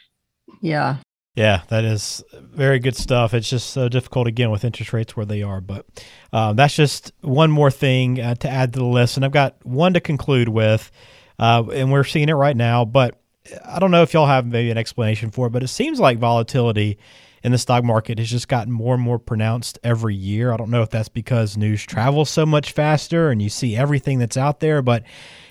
Yeah. 0.60 0.96
Yeah, 1.36 1.62
that 1.68 1.84
is 1.84 2.24
very 2.32 2.78
good 2.78 2.96
stuff. 2.96 3.34
It's 3.34 3.48
just 3.48 3.68
so 3.70 3.90
difficult 3.90 4.26
again 4.26 4.50
with 4.50 4.64
interest 4.64 4.94
rates 4.94 5.14
where 5.14 5.26
they 5.26 5.42
are. 5.42 5.60
But 5.60 5.84
uh, 6.32 6.54
that's 6.54 6.74
just 6.74 7.12
one 7.20 7.50
more 7.50 7.70
thing 7.70 8.18
uh, 8.18 8.36
to 8.36 8.48
add 8.48 8.72
to 8.72 8.78
the 8.78 8.86
list. 8.86 9.16
And 9.16 9.24
I've 9.24 9.32
got 9.32 9.54
one 9.64 9.92
to 9.92 10.00
conclude 10.00 10.48
with, 10.48 10.90
uh, 11.38 11.62
and 11.74 11.92
we're 11.92 12.04
seeing 12.04 12.30
it 12.30 12.34
right 12.34 12.56
now. 12.56 12.86
But 12.86 13.20
I 13.66 13.78
don't 13.78 13.90
know 13.90 14.02
if 14.02 14.14
y'all 14.14 14.26
have 14.26 14.46
maybe 14.46 14.70
an 14.70 14.78
explanation 14.78 15.30
for 15.30 15.48
it, 15.48 15.50
but 15.50 15.62
it 15.62 15.68
seems 15.68 16.00
like 16.00 16.18
volatility 16.18 16.98
in 17.44 17.52
the 17.52 17.58
stock 17.58 17.84
market 17.84 18.18
has 18.18 18.30
just 18.30 18.48
gotten 18.48 18.72
more 18.72 18.94
and 18.94 19.02
more 19.02 19.18
pronounced 19.18 19.78
every 19.84 20.14
year. 20.14 20.52
I 20.52 20.56
don't 20.56 20.70
know 20.70 20.80
if 20.80 20.88
that's 20.88 21.10
because 21.10 21.58
news 21.58 21.84
travels 21.84 22.30
so 22.30 22.46
much 22.46 22.72
faster 22.72 23.30
and 23.30 23.42
you 23.42 23.50
see 23.50 23.76
everything 23.76 24.18
that's 24.18 24.38
out 24.38 24.60
there, 24.60 24.80
but 24.80 25.04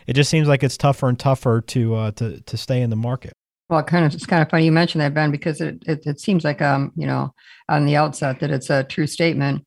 it 0.07 0.13
just 0.13 0.31
seems 0.31 0.47
like 0.47 0.63
it's 0.63 0.77
tougher 0.77 1.07
and 1.07 1.19
tougher 1.19 1.61
to 1.61 1.95
uh, 1.95 2.11
to 2.13 2.41
to 2.41 2.57
stay 2.57 2.81
in 2.81 2.89
the 2.89 2.95
market. 2.95 3.33
Well, 3.69 3.83
kind 3.83 4.05
of, 4.05 4.13
it's 4.13 4.25
kind 4.25 4.41
of 4.41 4.49
funny 4.49 4.65
you 4.65 4.71
mentioned 4.71 5.01
that, 5.01 5.13
Ben, 5.13 5.31
because 5.31 5.59
it, 5.59 5.83
it, 5.87 6.05
it 6.05 6.19
seems 6.19 6.43
like, 6.43 6.61
um, 6.61 6.91
you 6.95 7.07
know, 7.07 7.33
on 7.67 7.85
the 7.85 7.95
outset 7.95 8.39
that 8.39 8.51
it's 8.51 8.69
a 8.69 8.83
true 8.83 9.07
statement. 9.07 9.65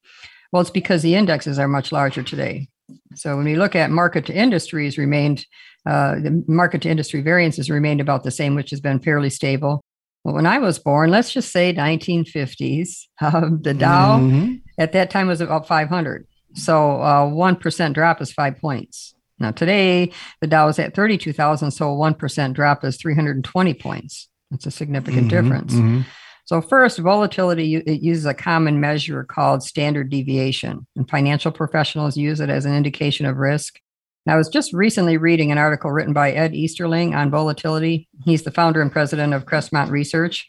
Well, 0.53 0.63
it's 0.63 0.71
because 0.71 1.03
the 1.03 1.15
indexes 1.15 1.59
are 1.59 1.69
much 1.69 1.91
larger 1.91 2.23
today. 2.23 2.69
So 3.15 3.37
when 3.37 3.45
we 3.45 3.57
look 3.57 3.75
at 3.75 3.91
market 3.91 4.27
to 4.27 4.35
industries 4.35 4.99
remained, 4.99 5.47
uh, 5.85 6.15
the 6.17 6.45
market 6.47 6.83
to 6.83 6.89
industry 6.89 7.23
variances 7.23 7.71
remained 7.71 8.01
about 8.01 8.23
the 8.23 8.31
same, 8.31 8.55
which 8.55 8.71
has 8.71 8.81
been 8.81 9.01
fairly 9.01 9.31
stable. 9.31 9.83
Well, 10.25 10.35
when 10.35 10.47
I 10.47 10.59
was 10.59 10.79
born, 10.79 11.11
let's 11.11 11.33
just 11.33 11.53
say 11.53 11.75
1950s, 11.75 13.07
uh, 13.21 13.49
the 13.61 13.75
Dow 13.75 14.19
mm-hmm. 14.19 14.55
at 14.79 14.93
that 14.93 15.11
time 15.11 15.27
was 15.27 15.41
about 15.41 15.67
500. 15.67 16.27
So 16.55 17.01
uh, 17.01 17.27
1% 17.27 17.95
drop 17.95 18.23
is 18.23 18.33
five 18.33 18.59
points. 18.59 19.15
Now, 19.39 19.51
today, 19.53 20.13
the 20.41 20.47
Dow 20.47 20.69
is 20.69 20.79
at 20.79 20.95
32,000, 20.95 21.71
so 21.71 21.93
a 21.93 21.97
1% 21.97 22.55
drop 22.55 22.85
is 22.85 22.97
320 22.97 23.75
points. 23.75 24.29
That's 24.51 24.67
a 24.67 24.71
significant 24.71 25.29
mm-hmm, 25.29 25.43
difference. 25.43 25.75
Mm-hmm. 25.75 26.01
So, 26.47 26.63
first, 26.63 26.99
volatility 26.99 27.77
it 27.77 28.01
uses 28.01 28.25
a 28.25 28.33
common 28.33 28.81
measure 28.81 29.23
called 29.23 29.63
standard 29.63 30.09
deviation, 30.09 30.87
and 30.97 31.09
financial 31.09 31.53
professionals 31.53 32.17
use 32.17 32.41
it 32.41 32.49
as 32.49 32.65
an 32.65 32.75
indication 32.75 33.27
of 33.27 33.37
risk. 33.37 33.79
And 34.25 34.33
I 34.33 34.37
was 34.37 34.49
just 34.49 34.73
recently 34.73 35.19
reading 35.19 35.53
an 35.53 35.59
article 35.59 35.91
written 35.91 36.15
by 36.15 36.33
Ed 36.33 36.55
Easterling 36.55 37.15
on 37.15 37.31
volatility. 37.31 38.09
He's 38.25 38.43
the 38.43 38.51
founder 38.51 38.81
and 38.81 38.91
president 38.91 39.35
of 39.35 39.45
Crestmont 39.45 39.91
Research. 39.91 40.49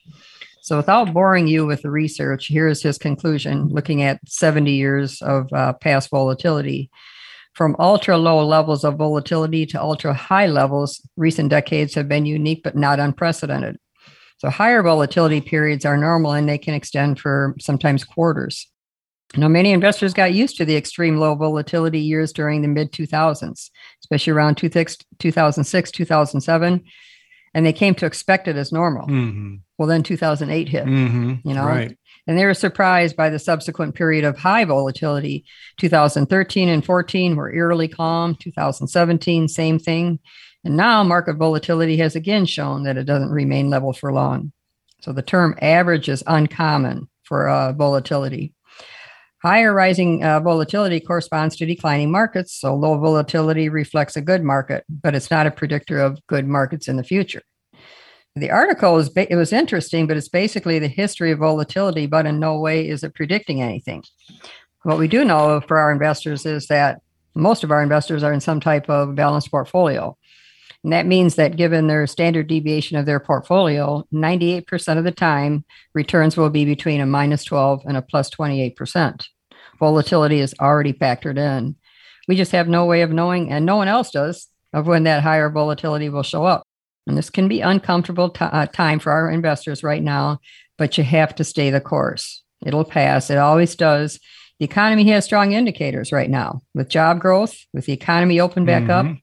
So, 0.62 0.78
without 0.78 1.14
boring 1.14 1.48
you 1.48 1.66
with 1.66 1.82
the 1.82 1.92
research, 1.92 2.48
here's 2.48 2.82
his 2.82 2.98
conclusion 2.98 3.68
looking 3.68 4.02
at 4.02 4.20
70 4.26 4.72
years 4.72 5.22
of 5.22 5.52
uh, 5.52 5.74
past 5.74 6.10
volatility. 6.10 6.90
From 7.54 7.76
ultra 7.80 8.18
low 8.18 8.46
levels 8.46 8.84
of 8.84 8.96
volatility 8.96 9.66
to 9.68 9.82
ultra 9.82 10.14
high 10.14 10.48
levels, 10.48 11.02
recent 11.18 11.50
decades 11.50 11.94
have 11.96 12.08
been 12.08 12.26
unique 12.26 12.62
but 12.64 12.76
not 12.76 13.00
unprecedented. 13.00 13.78
So, 14.38 14.50
higher 14.50 14.82
volatility 14.82 15.42
periods 15.42 15.84
are 15.84 15.98
normal 15.98 16.32
and 16.32 16.48
they 16.48 16.58
can 16.58 16.74
extend 16.74 17.20
for 17.20 17.56
sometimes 17.60 18.06
quarters. 18.06 18.68
Now, 19.36 19.48
many 19.48 19.72
investors 19.72 20.14
got 20.14 20.34
used 20.34 20.58
to 20.58 20.66
the 20.66 20.76
extreme 20.76 21.18
low 21.18 21.36
volatility 21.36 22.00
years 22.00 22.34
during 22.34 22.62
the 22.62 22.68
mid 22.68 22.92
2000s, 22.92 23.70
especially 24.02 24.32
around 24.32 24.56
2006, 24.56 25.92
2007, 25.92 26.84
and 27.54 27.66
they 27.66 27.74
came 27.74 27.94
to 27.96 28.06
expect 28.06 28.48
it 28.48 28.56
as 28.56 28.72
normal. 28.72 29.08
Mm-hmm. 29.08 29.56
Well, 29.78 29.88
then 29.88 30.04
2008 30.04 30.70
hit, 30.70 30.86
mm-hmm. 30.86 31.48
you 31.48 31.54
know, 31.54 31.66
right. 31.66 31.98
And 32.30 32.38
they 32.38 32.46
were 32.46 32.54
surprised 32.54 33.16
by 33.16 33.32
the 33.32 33.40
subsequent 33.40 33.96
period 33.96 34.24
of 34.24 34.38
high 34.38 34.64
volatility. 34.64 35.46
2013 35.78 36.70
and 36.70 36.86
14 36.86 37.36
were 37.36 37.52
eerily 37.52 37.88
calm. 37.88 38.36
2017, 38.36 39.48
same 39.48 39.80
thing. 39.80 40.20
And 40.64 40.78
now 40.78 41.04
market 41.04 41.38
volatility 41.38 41.98
has 41.98 42.16
again 42.16 42.46
shown 42.46 42.84
that 42.84 42.98
it 42.98 43.06
doesn't 43.06 43.32
remain 43.32 43.72
level 43.72 43.94
for 43.94 44.14
long. 44.14 44.52
So 45.02 45.12
the 45.12 45.24
term 45.24 45.58
average 45.60 46.08
is 46.08 46.24
uncommon 46.28 47.10
for 47.24 47.50
uh, 47.50 47.74
volatility. 47.74 48.54
Higher 49.42 49.74
rising 49.74 50.24
uh, 50.24 50.40
volatility 50.40 51.00
corresponds 51.00 51.56
to 51.56 51.66
declining 51.66 52.12
markets, 52.12 52.54
so 52.54 52.76
low 52.76 53.00
volatility 53.00 53.70
reflects 53.70 54.16
a 54.16 54.22
good 54.22 54.44
market, 54.44 54.86
but 54.88 55.16
it's 55.16 55.32
not 55.32 55.48
a 55.48 55.52
predictor 55.52 56.00
of 56.00 56.20
good 56.28 56.46
markets 56.46 56.88
in 56.88 56.96
the 56.96 57.04
future. 57.04 57.42
The 58.40 58.52
article 58.52 58.98
is 58.98 59.10
it 59.16 59.36
was 59.36 59.52
interesting, 59.52 60.08
but 60.08 60.16
it's 60.16 60.30
basically 60.30 60.80
the 60.80 60.88
history 60.88 61.32
of 61.32 61.40
volatility, 61.40 62.08
but 62.08 62.26
in 62.26 62.40
no 62.40 62.58
way 62.58 62.88
is 62.88 63.04
it 63.04 63.14
predicting 63.14 63.62
anything. 63.62 64.04
What 64.84 64.98
we 64.98 65.10
do 65.10 65.26
know 65.26 65.60
for 65.68 65.78
our 65.78 65.92
investors 65.92 66.46
is 66.46 66.68
that 66.68 67.02
most 67.36 67.64
of 67.64 67.72
our 67.72 67.84
investors 67.84 68.24
are 68.24 68.32
in 68.32 68.40
some 68.40 68.62
type 68.62 68.90
of 68.90 69.16
balanced 69.16 69.52
portfolio. 69.52 70.18
And 70.84 70.94
that 70.94 71.06
means 71.06 71.36
that 71.36 71.58
given 71.58 71.88
their 71.88 72.08
standard 72.08 72.48
deviation 72.48 72.96
of 72.96 73.06
their 73.06 73.20
portfolio, 73.20 74.08
98% 74.14 74.98
of 74.98 75.04
the 75.04 75.12
time, 75.12 75.66
returns 75.94 76.38
will 76.38 76.50
be 76.50 76.64
between 76.64 77.02
a 77.02 77.06
minus 77.06 77.44
12 77.44 77.84
and 77.86 77.98
a 77.98 78.02
plus 78.02 78.30
28%. 78.30 79.26
Volatility 79.80 80.40
is 80.40 80.56
already 80.62 80.94
factored 80.94 81.38
in. 81.38 81.76
We 82.30 82.38
just 82.38 82.54
have 82.54 82.70
no 82.70 82.86
way 82.86 83.02
of 83.02 83.12
knowing, 83.12 83.52
and 83.52 83.66
no 83.66 83.76
one 83.76 83.90
else 83.90 84.12
does, 84.12 84.48
of 84.72 84.88
when 84.88 85.04
that 85.04 85.24
higher 85.24 85.50
volatility 85.50 86.08
will 86.08 86.24
show 86.24 86.46
up. 86.46 86.64
And 87.10 87.18
this 87.18 87.30
can 87.30 87.48
be 87.48 87.62
uncomfortable 87.62 88.30
t- 88.30 88.46
uh, 88.46 88.68
time 88.68 89.00
for 89.00 89.12
our 89.12 89.30
investors 89.30 89.84
right 89.84 90.02
now, 90.02 90.40
but 90.78 90.98
you 90.98 91.04
have 91.04 91.36
to 91.36 91.44
stay 91.44 91.70
the 91.70 91.82
course. 91.82 92.44
It'll 92.66 92.86
pass. 92.86 93.30
It 93.30 93.38
always 93.38 93.76
does. 93.76 94.20
The 94.60 94.66
economy 94.66 95.10
has 95.10 95.26
strong 95.26 95.54
indicators 95.54 96.12
right 96.12 96.30
now 96.30 96.62
with 96.74 96.90
job 96.90 97.20
growth, 97.20 97.58
with 97.74 97.86
the 97.86 97.94
economy 97.94 98.40
open 98.40 98.66
back 98.66 98.84
mm-hmm. 98.84 99.10
up, 99.10 99.18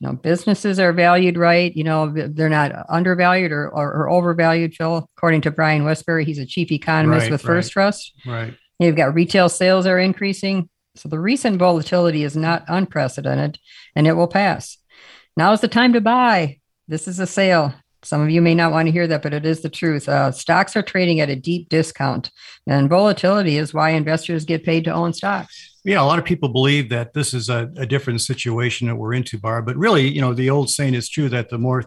you 0.00 0.06
know 0.06 0.14
businesses 0.14 0.78
are 0.78 0.92
valued 0.92 1.36
right 1.36 1.76
you 1.76 1.84
know 1.84 2.12
they're 2.12 2.48
not 2.48 2.72
undervalued 2.88 3.52
or, 3.52 3.68
or, 3.68 3.92
or 3.92 4.08
overvalued 4.08 4.74
phil 4.74 5.08
according 5.16 5.40
to 5.40 5.50
brian 5.50 5.84
Wesbury. 5.84 6.24
he's 6.24 6.38
a 6.38 6.46
chief 6.46 6.70
economist 6.70 7.24
right, 7.24 7.32
with 7.32 7.44
right, 7.44 7.54
first 7.54 7.72
trust 7.72 8.12
right 8.26 8.54
you've 8.78 8.96
got 8.96 9.14
retail 9.14 9.48
sales 9.48 9.86
are 9.86 9.98
increasing 9.98 10.68
so 10.94 11.08
the 11.08 11.18
recent 11.18 11.58
volatility 11.58 12.24
is 12.24 12.36
not 12.36 12.64
unprecedented 12.68 13.58
and 13.94 14.06
it 14.06 14.12
will 14.12 14.28
pass 14.28 14.78
now 15.36 15.52
is 15.52 15.60
the 15.60 15.68
time 15.68 15.92
to 15.92 16.00
buy 16.00 16.57
this 16.88 17.06
is 17.06 17.20
a 17.20 17.26
sale 17.26 17.74
some 18.02 18.20
of 18.20 18.30
you 18.30 18.40
may 18.40 18.54
not 18.54 18.70
want 18.70 18.86
to 18.86 18.92
hear 18.92 19.06
that, 19.06 19.22
but 19.22 19.34
it 19.34 19.44
is 19.44 19.60
the 19.60 19.68
truth. 19.68 20.08
Uh, 20.08 20.30
stocks 20.30 20.76
are 20.76 20.82
trading 20.82 21.20
at 21.20 21.30
a 21.30 21.36
deep 21.36 21.68
discount, 21.68 22.30
and 22.66 22.88
volatility 22.88 23.56
is 23.56 23.74
why 23.74 23.90
investors 23.90 24.44
get 24.44 24.64
paid 24.64 24.84
to 24.84 24.92
own 24.92 25.12
stocks. 25.12 25.76
Yeah, 25.84 26.02
a 26.02 26.04
lot 26.04 26.18
of 26.18 26.24
people 26.24 26.48
believe 26.48 26.90
that 26.90 27.12
this 27.12 27.34
is 27.34 27.48
a, 27.48 27.70
a 27.76 27.86
different 27.86 28.20
situation 28.20 28.86
that 28.86 28.96
we're 28.96 29.14
into, 29.14 29.38
Barb. 29.38 29.66
But 29.66 29.76
really, 29.76 30.06
you 30.06 30.20
know, 30.20 30.32
the 30.32 30.50
old 30.50 30.70
saying 30.70 30.94
is 30.94 31.08
true 31.08 31.28
that 31.30 31.50
the 31.50 31.58
more 31.58 31.82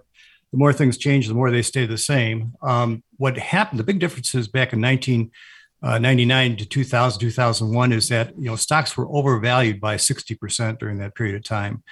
the 0.51 0.57
more 0.57 0.73
things 0.73 0.97
change, 0.97 1.29
the 1.29 1.33
more 1.33 1.49
they 1.49 1.61
stay 1.61 1.85
the 1.85 1.97
same. 1.97 2.53
Um, 2.61 3.03
what 3.15 3.37
happened? 3.37 3.79
The 3.79 3.85
big 3.85 3.99
differences 3.99 4.49
back 4.49 4.73
in 4.73 4.81
1999 4.81 6.51
uh, 6.51 6.55
to 6.57 6.65
2000, 6.65 7.21
2001 7.21 7.93
is 7.93 8.09
that 8.09 8.37
you 8.37 8.45
know 8.45 8.57
stocks 8.57 8.97
were 8.97 9.07
overvalued 9.07 9.79
by 9.79 9.95
60 9.95 10.35
percent 10.35 10.79
during 10.79 10.97
that 10.97 11.15
period 11.15 11.35
of 11.35 11.43
time. 11.43 11.83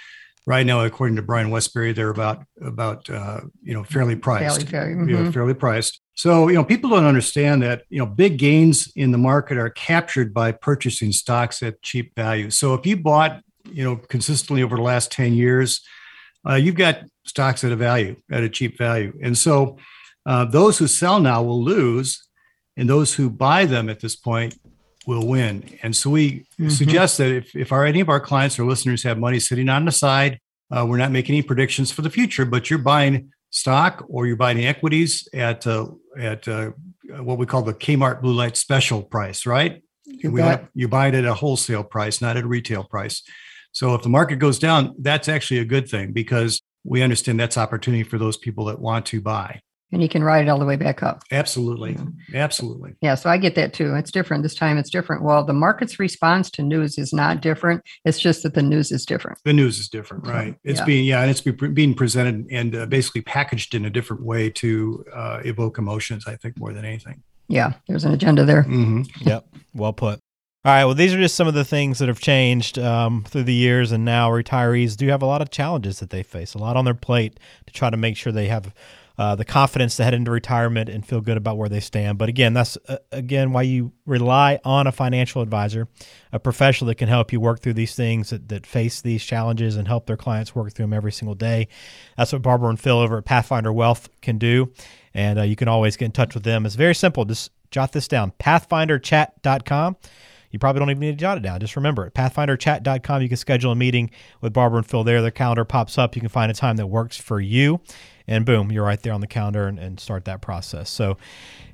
Right 0.50 0.66
now, 0.66 0.84
according 0.84 1.16
to 1.18 1.22
Brian 1.22 1.52
Wesbury, 1.52 1.94
they're 1.94 2.10
about 2.10 2.44
about 2.60 3.08
uh, 3.08 3.42
you 3.62 3.76
know 3.76 3.84
fairly 3.84 4.16
priced, 4.16 4.64
fairly, 4.64 4.66
fairly, 4.66 4.94
mm-hmm. 4.96 5.10
you 5.10 5.24
know, 5.24 5.32
fairly 5.32 5.54
priced. 5.54 6.02
So, 6.16 6.50
you 6.50 6.56
know, 6.56 6.66
people 6.66 6.90
don't 6.90 7.06
understand 7.06 7.62
that, 7.62 7.84
you 7.90 8.00
know, 8.00 8.08
big 8.08 8.40
gains 8.40 8.92
in 8.96 9.12
the 9.12 9.18
market 9.18 9.58
are 9.58 9.70
captured 9.70 10.34
by 10.34 10.52
purchasing 10.52 11.14
stocks 11.14 11.62
at 11.62 11.82
cheap 11.82 12.14
value. 12.14 12.50
So 12.50 12.74
if 12.74 12.86
you 12.86 12.98
bought, 12.98 13.42
you 13.72 13.86
know, 13.86 13.96
consistently 13.96 14.62
over 14.62 14.76
the 14.76 14.82
last 14.82 15.14
10 15.14 15.34
years, 15.34 15.80
uh, 16.46 16.56
you've 16.56 16.76
got 16.76 17.04
stocks 17.26 17.64
at 17.64 17.72
a 17.72 17.78
value, 17.78 18.18
at 18.30 18.44
a 18.44 18.50
cheap 18.50 18.78
value. 18.78 19.18
And 19.24 19.38
so 19.38 19.78
uh, 20.26 20.44
those 20.44 20.78
who 20.78 20.88
sell 20.88 21.22
now 21.22 21.42
will 21.42 21.64
lose, 21.64 22.28
and 22.76 22.90
those 22.90 23.14
who 23.14 23.30
buy 23.30 23.64
them 23.66 23.88
at 23.88 24.02
this 24.02 24.18
point 24.18 24.60
will 25.10 25.28
win. 25.28 25.63
And 25.82 25.95
so 25.95 26.12
we 26.12 26.32
mm-hmm. 26.32 26.69
suggest 26.69 27.17
that 27.17 27.32
if, 27.32 27.56
if 27.56 27.72
our, 27.72 27.84
any 27.84 28.00
of 28.00 28.10
our 28.10 28.19
clients 28.19 28.60
or 28.60 28.65
listeners 28.65 29.02
have 29.04 29.17
money 29.17 29.39
sitting 29.39 29.67
on 29.67 29.86
the 29.86 29.91
side, 29.91 30.39
uh, 30.72 30.86
we're 30.88 30.98
not 30.98 31.12
making 31.12 31.34
any 31.34 31.41
predictions 31.41 31.91
for 31.91 32.04
the 32.04 32.12
future, 32.12 32.45
but 32.45 32.69
you're 32.69 32.78
buying 32.80 33.32
stock 33.50 34.06
or 34.08 34.28
you're 34.28 34.36
buying 34.36 34.63
equities 34.63 35.28
at 35.34 35.65
uh, 35.65 35.88
at 36.17 36.48
uh, 36.48 36.69
what 37.28 37.39
we 37.39 37.48
call 37.48 37.63
the 37.63 37.74
Kmart 37.74 38.22
Blue 38.22 38.34
Light 38.34 38.56
Special 38.56 39.02
price, 39.02 39.48
right? 39.48 39.82
You, 40.06 40.32
we 40.32 40.41
have, 40.41 40.67
you 40.76 40.88
buy 40.88 41.08
it 41.08 41.15
at 41.15 41.26
a 41.26 41.34
wholesale 41.34 41.84
price, 41.84 42.22
not 42.22 42.38
at 42.38 42.43
a 42.43 42.48
retail 42.48 42.84
price. 42.84 43.24
So 43.72 43.95
if 43.95 44.04
the 44.04 44.10
market 44.10 44.38
goes 44.38 44.60
down, 44.60 44.95
that's 45.00 45.28
actually 45.28 45.60
a 45.60 45.65
good 45.65 45.89
thing 45.89 46.12
because 46.12 46.62
we 46.84 47.02
understand 47.02 47.39
that's 47.39 47.58
opportunity 47.58 48.04
for 48.04 48.17
those 48.19 48.38
people 48.38 48.65
that 48.65 48.80
want 48.80 49.08
to 49.08 49.22
buy 49.22 49.62
and 49.91 50.02
you 50.02 50.10
can 50.10 50.23
ride 50.23 50.45
it 50.45 50.49
all 50.49 50.60
the 50.60 50.65
way 50.65 50.75
back 50.75 51.02
up. 51.02 51.23
Absolutely. 51.32 51.97
Absolutely. 52.34 52.93
Yeah. 53.02 53.15
So 53.15 53.30
I 53.30 53.38
get 53.38 53.56
that 53.56 53.73
too. 53.73 53.95
It's 53.95 54.12
different. 54.12 54.43
This 54.43 54.56
time 54.56 54.78
it's 54.78 54.89
different. 54.89 55.23
Well, 55.23 55.43
the 55.43 55.54
market's 55.54 55.99
response 55.99 56.52
to 56.52 56.62
news 56.62 56.97
is 56.97 57.13
not 57.13 57.41
different. 57.41 57.82
It's 58.06 58.19
just 58.19 58.43
that 58.43 58.54
the 58.54 58.62
news 58.62 58.91
is 58.91 59.06
different. 59.06 59.39
The 59.45 59.54
news 59.54 59.80
is 59.80 59.89
different, 59.89 60.28
right? 60.28 60.56
It's 60.63 60.80
yeah. 60.80 60.86
being, 60.86 61.06
yeah, 61.06 61.21
and 61.21 61.32
it's 61.32 61.41
being 61.41 61.93
presented 61.93 62.47
and 62.52 62.75
uh, 62.75 62.86
basically 62.86 63.21
packaged 63.21 63.73
in 63.73 63.86
a 63.86 63.89
different 63.89 64.23
way 64.23 64.49
to 64.52 65.04
uh, 65.13 65.41
evoke 65.43 65.78
emotions, 65.78 66.25
I 66.28 66.36
think, 66.36 66.58
more 66.60 66.73
than 66.73 66.86
anything. 66.86 67.23
Yeah. 67.47 67.73
There's 67.88 68.06
an 68.06 68.13
agenda 68.13 68.45
there. 68.45 68.63
Mm-hmm. 68.63 69.28
Yep. 69.28 69.47
Well 69.73 69.93
put. 69.93 70.19
All 70.65 70.73
right. 70.73 70.86
Well, 70.86 70.93
these 70.93 71.13
are 71.13 71.19
just 71.19 71.36
some 71.36 71.47
of 71.47 71.54
the 71.54 71.63
things 71.63 71.99
that 71.99 72.10
have 72.10 72.19
changed 72.19 72.78
um, 72.78 73.23
through 73.23 73.43
the 73.43 73.54
years, 73.54 73.93
and 73.93 74.04
now 74.04 74.30
retirees 74.30 74.97
do 74.97 75.08
have 75.08 75.21
a 75.21 75.25
lot 75.25 75.41
of 75.41 75.49
challenges 75.49 75.99
that 75.99 76.10
they 76.10 76.21
face, 76.21 76.54
a 76.54 76.58
lot 76.58 76.75
on 76.75 76.84
their 76.84 76.93
plate 76.93 77.39
to 77.65 77.73
try 77.73 77.89
to 77.89 77.95
make 77.95 78.17
sure 78.17 78.34
they 78.34 78.49
have 78.49 78.73
uh, 79.19 79.36
the 79.36 79.43
confidence 79.43 79.97
to 79.97 80.03
head 80.05 80.13
into 80.13 80.32
retirement 80.32 80.88
and 80.88 81.05
feel 81.05 81.19
good 81.19 81.36
about 81.36 81.58
where 81.58 81.67
they 81.67 81.82
stand. 81.82 82.17
But 82.17 82.29
again, 82.29 82.53
that's 82.53 82.77
uh, 82.88 82.99
again 83.12 83.51
why 83.51 83.63
you 83.63 83.91
rely 84.05 84.62
on 84.63 84.88
a 84.88 84.93
financial 84.93 85.41
advisor, 85.41 85.89
a 86.32 86.39
professional 86.39 86.88
that 86.88 86.95
can 86.95 87.10
help 87.10 87.34
you 87.34 87.41
work 87.41 87.60
through 87.60 87.73
these 87.73 87.93
things 87.95 88.29
that, 88.29 88.47
that 88.47 88.65
face 88.65 89.01
these 89.01 89.21
challenges 89.21 89.75
and 89.75 89.89
help 89.89 90.05
their 90.05 90.15
clients 90.15 90.55
work 90.55 90.71
through 90.71 90.84
them 90.84 90.93
every 90.93 91.12
single 91.12 91.36
day. 91.36 91.67
That's 92.15 92.32
what 92.32 92.41
Barbara 92.41 92.69
and 92.69 92.79
Phil 92.79 92.97
over 92.97 93.17
at 93.17 93.25
Pathfinder 93.25 93.73
Wealth 93.73 94.08
can 94.21 94.38
do. 94.38 94.71
And 95.13 95.38
uh, 95.38 95.41
you 95.41 95.58
can 95.58 95.67
always 95.67 95.97
get 95.97 96.05
in 96.05 96.12
touch 96.13 96.34
with 96.34 96.43
them. 96.43 96.65
It's 96.65 96.75
very 96.75 96.95
simple. 96.95 97.25
Just 97.25 97.51
jot 97.71 97.91
this 97.91 98.08
down 98.08 98.32
pathfinderchat.com. 98.39 99.97
You 100.51 100.60
probably 100.60 100.79
don't 100.79 100.89
even 100.91 101.01
need 101.01 101.12
to 101.12 101.17
jot 101.17 101.38
it 101.38 101.41
down. 101.41 101.60
Just 101.60 101.75
remember 101.75 102.08
it. 102.08 102.13
PathfinderChat.com. 102.13 103.21
You 103.21 103.27
can 103.27 103.38
schedule 103.38 103.71
a 103.71 103.75
meeting 103.75 104.12
with 104.41 104.53
Barbara 104.53 104.77
and 104.77 104.88
Phil 104.88 105.03
there. 105.03 105.21
Their 105.21 105.29
calendar 105.29 105.65
pops 105.65 105.97
up. 105.97 106.15
You 106.15 106.21
can 106.21 106.29
find 106.29 106.49
a 106.49 106.55
time 106.55 106.77
that 106.77 106.88
works 106.88 107.17
for 107.17 107.39
you 107.39 107.82
and 108.30 108.46
boom, 108.46 108.72
you're 108.72 108.86
right 108.86 109.02
there 109.02 109.12
on 109.12 109.20
the 109.20 109.28
calendar 109.28 109.68
and, 109.68 109.78
and 109.80 110.00
start 110.00 110.26
that 110.26 110.39
process. 110.39 110.89
So 110.89 111.18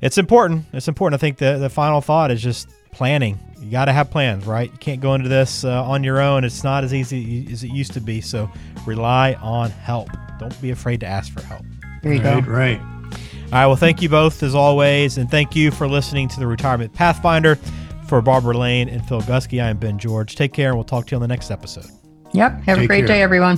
it's 0.02 0.18
important. 0.18 0.66
It's 0.74 0.88
important. 0.88 1.20
I 1.20 1.22
think 1.22 1.38
the, 1.38 1.58
the 1.60 1.70
final 1.70 2.02
thought 2.02 2.32
is 2.32 2.42
just 2.42 2.70
planning. 2.92 3.38
You 3.60 3.70
got 3.70 3.86
to 3.86 3.94
have 3.94 4.10
plans, 4.10 4.46
right? 4.46 4.72
You 4.72 4.78
can't 4.80 5.02
go 5.02 5.14
into 5.16 5.28
this 5.28 5.66
uh, 5.66 5.84
on 5.84 6.04
your 6.04 6.22
own. 6.22 6.46
It's 6.46 6.64
not 6.64 6.84
as 6.84 6.94
easy 6.94 7.48
as 7.52 7.64
it 7.64 7.72
used 7.72 7.92
to 7.94 8.02
be. 8.02 8.22
So 8.22 8.50
rely 8.86 9.34
on 9.34 9.70
help. 9.70 10.10
Don't 10.40 10.60
be 10.62 10.72
afraid 10.72 11.02
to 11.02 11.06
ask 11.06 11.32
for 11.32 11.44
help. 11.44 11.64
There 12.02 12.14
you 12.14 12.22
right, 12.22 12.44
go. 12.44 12.52
Right. 12.52 12.80
All 12.80 13.52
right. 13.52 13.68
Well, 13.68 13.76
thank 13.76 14.02
you 14.02 14.10
both 14.10 14.42
as 14.42 14.56
always. 14.56 15.18
And 15.18 15.30
thank 15.30 15.56
you 15.56 15.72
for 15.72 15.88
listening 15.88 16.30
to 16.30 16.40
the 16.40 16.48
Retirement 16.48 16.94
Pathfinder. 16.94 17.60
For 18.08 18.22
Barbara 18.22 18.56
Lane 18.56 18.88
and 18.88 19.04
Phil 19.08 19.22
Gusky, 19.22 19.64
I 19.64 19.70
am 19.70 19.78
Ben 19.78 19.98
George. 19.98 20.36
Take 20.36 20.54
care, 20.54 20.70
and 20.70 20.78
we'll 20.78 20.84
talk 20.84 21.08
to 21.08 21.12
you 21.12 21.16
on 21.16 21.22
the 21.22 21.28
next 21.28 21.50
episode. 21.50 21.88
Yep. 22.34 22.52
Have 22.62 22.78
Take 22.78 22.84
a 22.84 22.88
great 22.88 23.00
care. 23.00 23.08
day, 23.08 23.22
everyone. 23.24 23.58